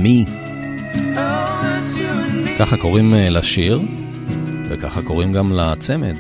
me. 0.02 0.26
Oh, 1.16 1.78
you 2.00 2.10
and 2.24 2.36
me. 2.44 2.56
ככה 2.58 2.76
קוראים 2.76 3.14
אה, 3.14 3.28
לשיר, 3.30 3.80
וככה 4.68 5.02
קוראים 5.02 5.32
גם 5.32 5.52
לצמד. 5.52 6.16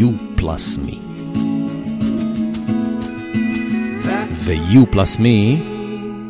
You 0.00 0.40
plus 0.40 0.78
me. 0.78 1.09
ו-You 4.50 4.94
plus 4.94 5.18
me 5.18 5.60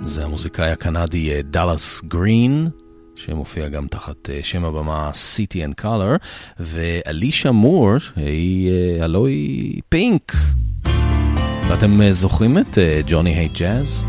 זה 0.05 0.25
המוזיקאי 0.25 0.71
הקנדי 0.71 1.31
אה, 1.31 1.41
דאלאס 1.43 2.03
גרין, 2.05 2.69
שמופיע 3.17 3.69
גם 3.69 3.87
תחת 3.87 4.31
אה, 4.31 4.39
שם 4.43 4.65
הבמה 4.65 5.11
City 5.15 5.57
and 5.57 5.85
Color, 5.85 6.19
ואלישה 6.59 7.51
מור 7.51 7.89
היא, 8.17 8.71
אה, 8.71 9.05
הלוא 9.05 9.27
היא 9.27 9.81
פינק. 9.89 10.33
ואתם 11.69 12.03
אה, 12.03 12.13
זוכרים 12.13 12.59
את 12.59 12.79
ג'וני 13.07 13.35
הייט 13.35 13.59
ג'אז? 13.59 14.05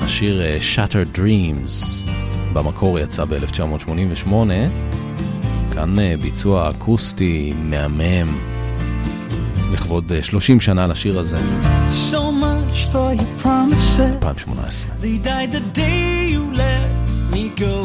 השיר 0.00 0.42
אה, 0.42 0.58
Shattered 0.74 1.18
Dreams 1.18 2.10
במקור 2.52 2.98
יצא 2.98 3.24
ב-1988, 3.24 4.28
כאן 5.74 5.98
אה, 5.98 6.14
ביצוע 6.22 6.70
אקוסטי 6.70 7.52
מהמם. 7.56 8.38
לכבוד 9.72 10.12
אה, 10.12 10.22
30 10.22 10.60
שנה 10.60 10.86
לשיר 10.86 11.18
הזה, 11.18 11.38
So 12.10 12.23
your 13.18 13.38
promises. 13.38 14.14
2018. 14.20 14.98
They 14.98 15.18
died 15.18 15.52
the 15.52 15.60
day 15.72 16.26
you 16.28 16.52
let 16.52 16.88
me 17.32 17.50
go. 17.50 17.84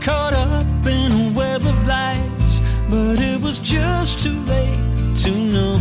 Caught 0.00 0.34
up 0.34 0.86
in 0.86 1.12
a 1.12 1.32
web 1.34 1.62
of 1.62 1.86
lies, 1.86 2.60
but 2.88 3.20
it 3.20 3.40
was 3.40 3.58
just 3.58 4.20
too 4.20 4.40
late 4.44 4.78
to 5.24 5.30
know. 5.54 5.74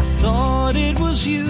I 0.00 0.02
thought 0.20 0.76
it 0.76 0.98
was 1.00 1.26
you 1.26 1.44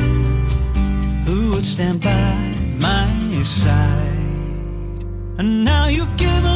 who 1.26 1.50
would 1.52 1.66
stand 1.66 2.00
by 2.02 2.54
my 2.78 3.42
side. 3.42 4.16
And 5.38 5.64
now 5.64 5.86
you've 5.86 6.16
given 6.16 6.55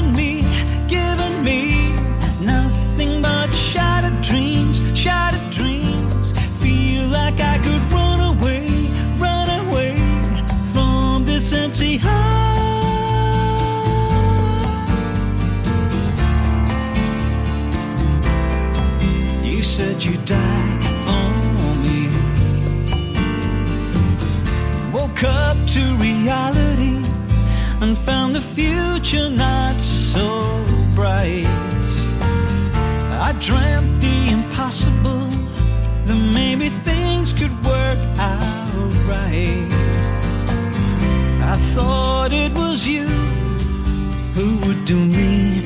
future 29.11 29.31
not 29.31 29.81
so 29.81 30.65
bright. 30.95 31.47
I 33.29 33.35
dreamt 33.41 34.01
the 34.01 34.31
impossible, 34.31 35.27
that 36.07 36.21
maybe 36.35 36.69
things 36.69 37.33
could 37.33 37.55
work 37.65 37.99
out 38.19 38.93
right. 39.09 39.69
I 41.53 41.57
thought 41.75 42.33
it 42.33 42.53
was 42.53 42.87
you 42.87 43.07
who 44.35 44.47
would 44.67 44.85
do 44.85 44.97
me 44.97 45.60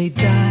they 0.00 0.08
die 0.08 0.49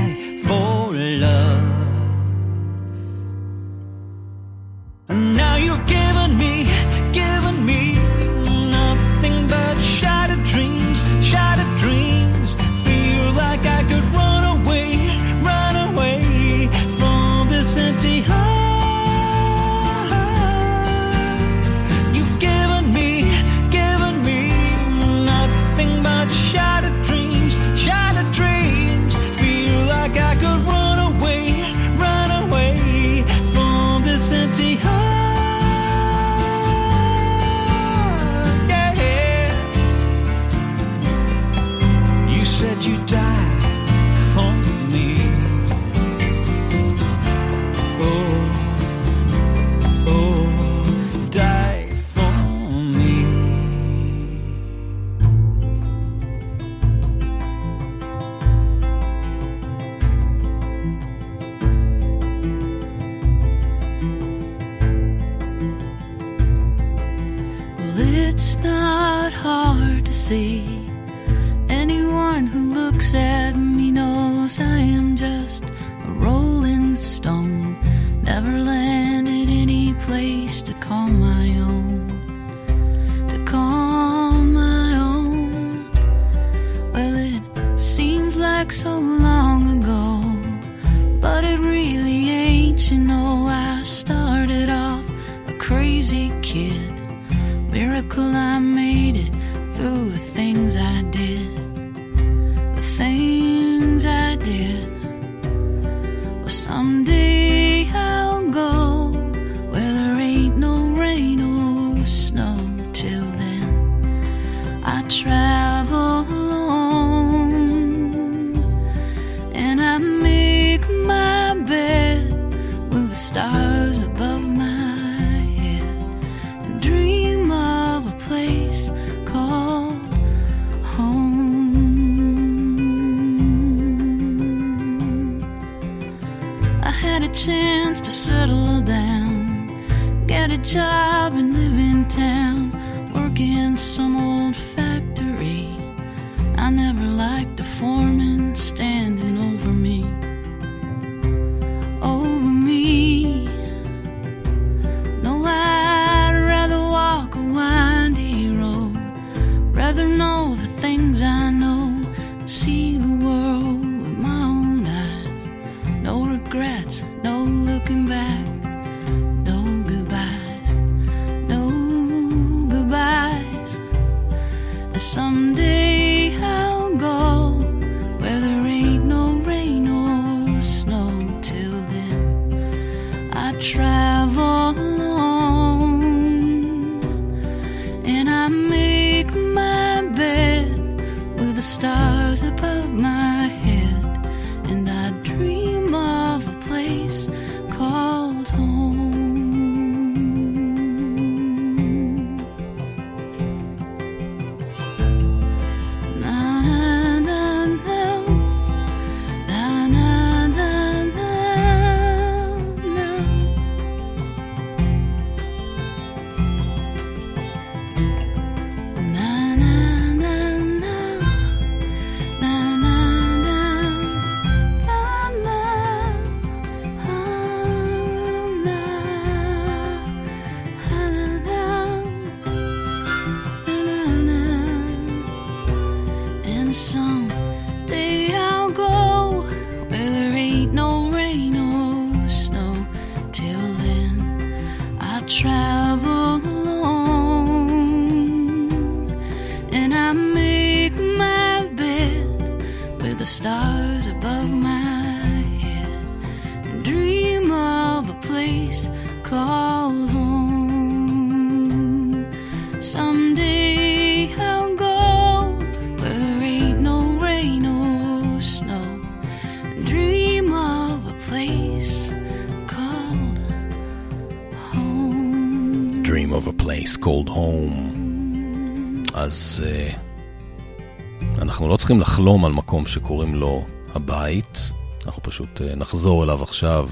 אז 279.60 279.66
uh, 279.66 281.42
אנחנו 281.42 281.68
לא 281.68 281.78
צריכים 281.78 282.02
לחלום 282.02 282.46
על 282.46 282.52
מקום 282.52 282.86
שקוראים 282.86 283.36
לו 283.36 283.66
הבית, 283.96 284.60
אנחנו 285.06 285.24
פשוט 285.24 285.62
uh, 285.62 285.78
נחזור 285.78 286.24
אליו 286.24 286.44
עכשיו, 286.44 286.90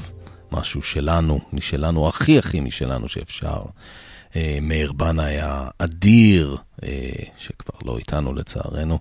משהו 0.51 0.81
שלנו, 0.81 1.39
משלנו, 1.53 2.07
הכי 2.07 2.39
הכי 2.39 2.59
משלנו 2.59 3.09
שאפשר. 3.09 3.61
Uh, 4.31 4.35
מאיר 4.61 4.91
בנה 4.91 5.25
היה 5.25 5.67
אדיר, 5.77 6.57
שכבר 7.37 7.79
לא 7.85 7.97
איתנו 7.97 8.33
לצערנו, 8.33 8.99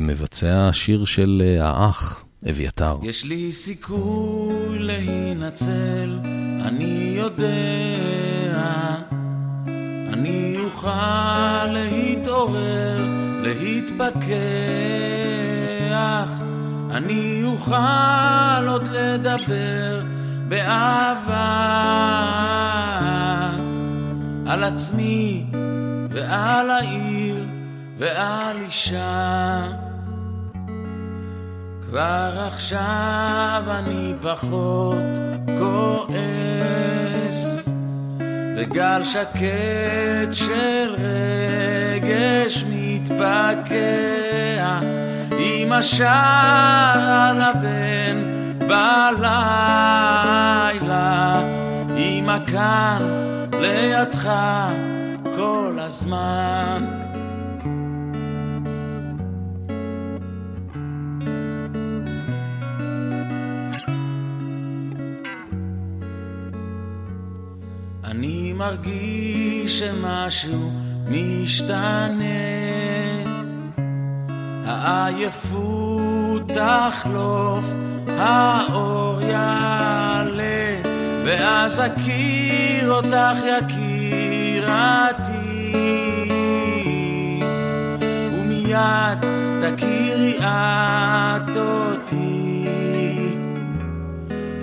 מבצע 0.00 0.70
שיר 0.72 1.04
של 1.04 1.58
האח, 1.60 2.24
אביתר. 2.50 2.98
יש 3.02 3.24
לי 3.24 3.52
סיכוי 3.52 4.78
להינצל, 4.78 6.18
אני 6.64 7.14
יודע. 7.16 8.26
אני 10.12 10.56
אוכל 10.64 11.76
להתעורר, 12.36 13.04
להתפכח. 13.42 14.32
אני 16.90 17.42
אוכל 17.44 18.68
עוד 18.68 18.88
לדבר 18.88 20.02
באהבה 20.48 21.46
על 24.46 24.64
עצמי 24.64 25.46
ועל 26.10 26.70
העיר 26.70 27.44
ועל 27.98 28.60
אישה. 28.60 29.62
כבר 31.88 32.46
עכשיו 32.46 33.62
אני 33.68 34.14
פחות 34.20 34.96
כועס, 35.58 37.65
וגל 38.56 39.04
שקט 39.04 40.32
של 40.32 40.94
רגש 40.98 42.64
מתפקע 42.70 43.76
עם 45.38 45.72
השער 45.72 47.00
על 47.00 47.40
הבן 47.40 48.46
בלילה, 48.58 49.32
אמא 51.96 52.38
כאן 52.46 53.02
לידך 53.52 54.30
כל 55.36 55.78
הזמן. 55.80 57.05
מרגיש 68.56 69.78
שמשהו 69.78 70.70
משתנה, 71.08 72.16
העייפות 74.66 76.42
תחלוף, 76.48 77.64
האור 78.08 79.20
יעלה, 79.22 80.80
ואז 81.24 81.80
אכיר 81.80 82.90
אותך 82.90 83.38
יקירתי, 83.58 84.96
ומיד 88.32 89.18
תכירי 89.60 90.38
את 90.38 91.56
אותי. 91.56 92.66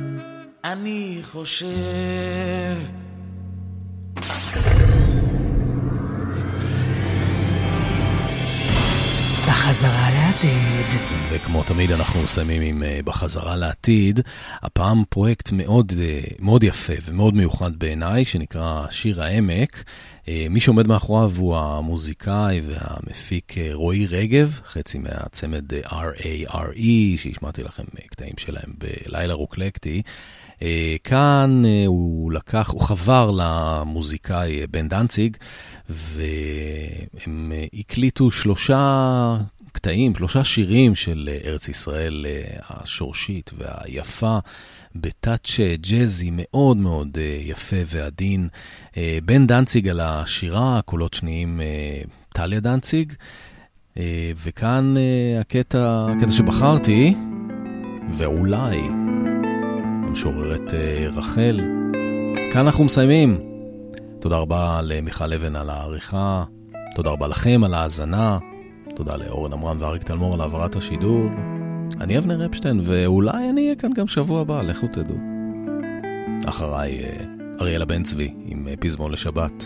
אני 0.64 1.20
חושב. 1.24 3.03
בחזרה 9.74 10.10
לעתיד. 10.12 11.02
וכמו 11.30 11.64
תמיד 11.64 11.92
אנחנו 11.92 12.22
מסיימים 12.24 12.62
עם 12.62 12.84
uh, 12.84 13.06
בחזרה 13.06 13.56
לעתיד, 13.56 14.20
הפעם 14.62 15.04
פרויקט 15.10 15.52
מאוד, 15.52 15.92
uh, 15.92 16.36
מאוד 16.40 16.64
יפה 16.64 16.94
ומאוד 17.06 17.36
מיוחד 17.36 17.72
בעיניי, 17.78 18.26
שנקרא 18.26 18.86
שיר 18.90 19.24
העמק. 19.24 19.84
Uh, 20.26 20.30
מי 20.50 20.60
שעומד 20.60 20.88
מאחוריו 20.88 21.32
הוא 21.38 21.58
המוזיקאי 21.58 22.62
והמפיק 22.64 23.56
רועי 23.74 24.06
רגב, 24.06 24.60
חצי 24.66 24.98
מהצמד 24.98 25.74
R.A.R.E, 25.74 27.18
שהשמעתי 27.18 27.64
לכם 27.64 27.84
קטעים 28.10 28.34
שלהם 28.38 28.74
בלילה 28.78 29.34
רוקלקטי. 29.34 30.02
כאן 31.04 31.64
הוא 31.88 32.32
לקח, 32.32 32.70
הוא 32.70 32.82
חבר 32.82 33.32
למוזיקאי 33.32 34.68
בן 34.68 34.88
דנציג, 34.88 35.38
והם 35.90 37.52
הקליטו 37.74 38.32
שלושה 38.32 39.38
קטעים, 39.74 40.16
שלושה 40.16 40.44
שירים 40.44 40.96
של 40.96 41.30
אה, 41.32 41.50
ארץ 41.50 41.70
ישראל 41.70 42.26
אה, 42.30 42.60
השורשית 42.70 43.52
והיפה, 43.58 44.38
בטאץ' 44.96 45.60
אה, 45.60 45.76
ג'אזי 45.76 46.30
מאוד 46.34 46.78
מאוד 46.78 47.18
יפה 47.42 47.76
ועדין. 47.86 48.48
בן 49.26 49.48
דנציג 49.48 49.88
על 49.88 50.00
השירה, 50.00 50.82
קולות 50.86 51.14
שניים 51.14 51.62
טליה 52.34 52.60
דנציג. 52.60 53.14
וכאן 54.44 54.96
הקטע, 55.40 56.08
הקטע 56.10 56.32
שבחרתי, 56.32 57.16
ואולי, 58.14 58.82
המשוררת 60.08 60.74
רחל. 61.14 61.62
כאן 62.52 62.66
אנחנו 62.66 62.84
מסיימים. 62.84 63.40
תודה 64.20 64.38
רבה 64.38 64.82
למיכל 64.84 65.34
אבן 65.34 65.56
על 65.56 65.70
העריכה, 65.70 66.44
תודה 66.96 67.10
רבה 67.10 67.28
לכם 67.28 67.64
על 67.64 67.74
ההאזנה. 67.74 68.38
תודה 68.96 69.18
לאורן 69.18 69.54
עמרם 69.54 69.78
ואריק 69.80 70.04
תלמור 70.04 70.34
על 70.34 70.42
העברת 70.42 70.76
השידור. 70.76 71.30
אני 72.02 72.18
אבנר 72.18 72.46
אפשטיין, 72.46 72.80
ואולי 72.84 73.50
אני 73.50 73.62
אהיה 73.62 73.76
כאן 73.76 73.94
גם 73.94 74.08
שבוע 74.08 74.42
הבא, 74.42 74.62
לכו 74.62 74.88
תדעו. 74.88 75.16
אחריי 76.46 77.04
אה, 77.04 77.26
אריאלה 77.62 77.86
בן 77.86 78.04
צבי 78.04 78.34
עם 78.46 78.68
אה, 78.68 78.74
פזמון 78.80 79.12
לשבת. 79.12 79.64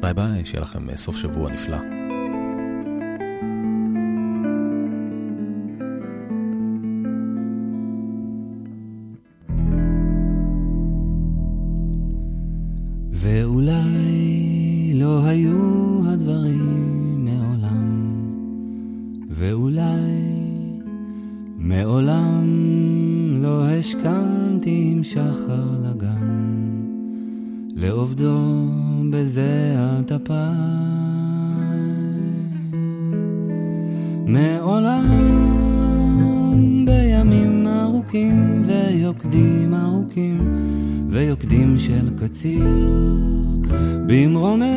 ביי 0.00 0.14
ביי, 0.14 0.44
שיהיה 0.44 0.60
לכם 0.60 0.90
אה, 0.90 0.96
סוף 0.96 1.16
שבוע 1.16 1.50
נפלא. 1.50 1.78
ואולי 13.10 14.01
השכמתי 25.12 25.20
עם 25.20 25.34
שחר 25.34 25.68
לגן, 25.84 26.26
לעובדו 27.74 28.68
בזיעת 29.10 30.12
אפיים. 30.12 30.42
מעולם 34.26 35.06
בימים 36.86 37.66
ארוכים 37.66 38.62
ויוקדים 38.64 39.74
ארוכים 39.74 40.38
ויוקדים 41.10 41.78
של 41.78 42.10
קציר. 42.16 42.66
במרומי 44.06 44.76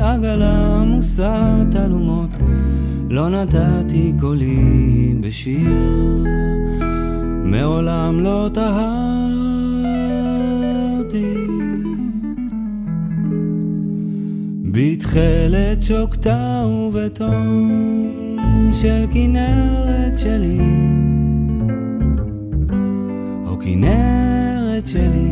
עגלה 0.00 0.80
עמוסה 0.80 1.56
תלומות 1.70 2.30
לא 3.10 3.28
נתתי 3.28 4.12
קולי 4.20 5.14
בשיר 5.20 6.24
מעולם 7.44 8.20
לא 8.20 8.50
טהרתי. 8.54 8.84
בתכלת 14.72 15.82
שוקתה 15.82 16.66
ובתום 16.66 17.70
של 18.72 19.06
כנרת 19.10 20.18
שלי. 20.18 20.58
או 23.46 23.58
כנרת 23.60 24.86
שלי. 24.86 25.30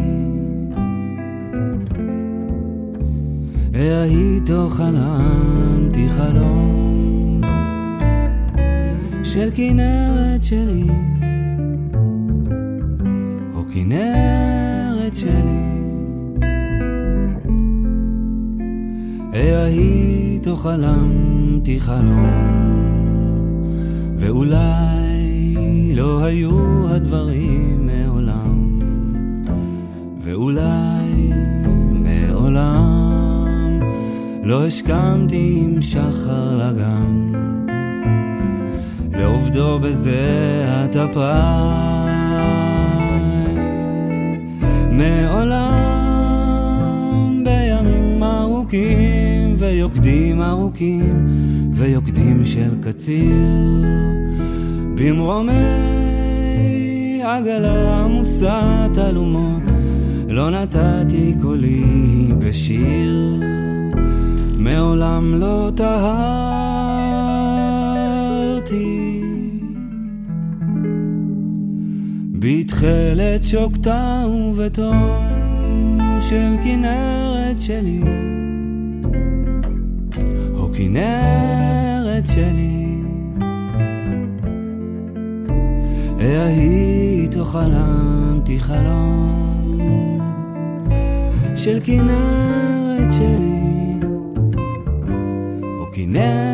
ואיתו 3.72 4.68
חלמתי 4.70 6.08
חלום 6.08 7.40
של 9.24 9.50
כנרת 9.54 10.42
שלי 10.42 10.86
כנרת 13.72 15.14
שלי. 15.14 15.72
איתו 20.42 20.56
חלמתי 20.56 21.80
חלום 21.80 22.82
ואולי 24.18 25.94
לא 25.94 26.24
היו 26.24 26.88
הדברים 26.88 27.86
מעולם 27.86 28.78
ואולי 30.24 31.32
מעולם 31.92 33.80
לא 34.42 34.66
השכמתי 34.66 35.62
עם 35.64 35.82
שחר 35.82 36.56
לגן. 36.56 37.32
לעובדו 39.12 39.78
בזיעת 39.78 40.96
אפיים 40.96 42.71
מעולם 44.93 45.93
בימים 47.45 48.22
ארוכים 48.22 49.57
ויוקדים 49.59 50.43
ארוכים 50.43 51.28
ויוקדים 51.74 52.47
של 52.47 52.74
קציר. 52.82 53.84
במרומי 54.95 55.53
עגלה 57.24 58.01
עמוסה 58.05 58.86
תלומות 58.95 59.62
לא 60.28 60.51
נתתי 60.51 61.34
קולי 61.43 62.32
בשיר. 62.38 63.43
מעולם 64.59 65.34
לא 65.34 65.70
טהרתי 65.74 66.62
בתכלת 72.43 73.43
שוקתה 73.43 74.24
ובתום 74.28 75.18
של 76.20 76.57
כנרת 76.64 77.61
שלי. 77.61 78.03
או 80.55 80.68
כנרת 80.72 82.26
שלי. 82.26 82.82
איתו 87.32 87.45
חלמתי 87.45 88.61
חלום 88.61 90.18
של 91.57 91.78
כנרת 91.84 93.12
שלי. 93.12 93.62
או 95.78 95.86
כנרת 95.93 96.51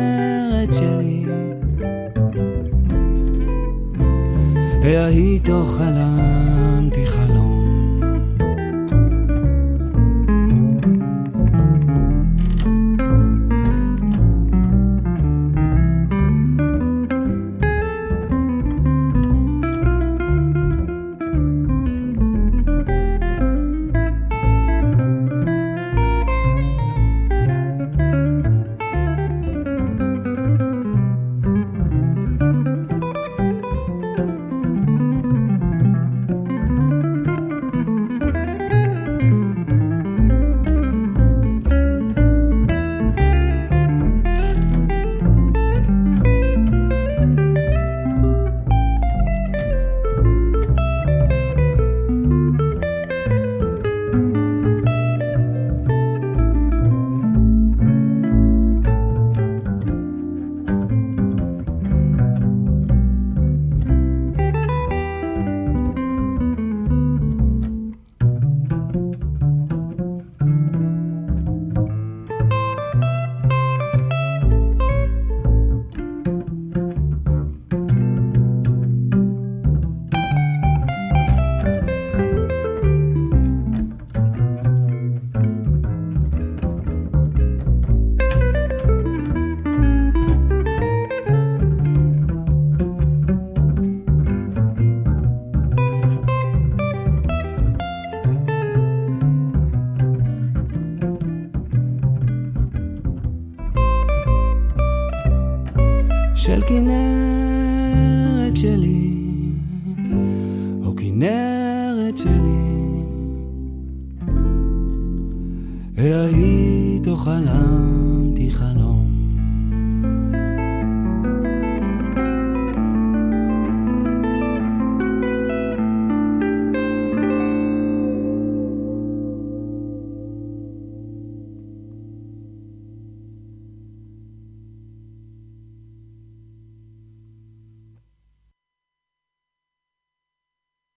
איתו 4.97 5.65
חלמתי 5.65 6.58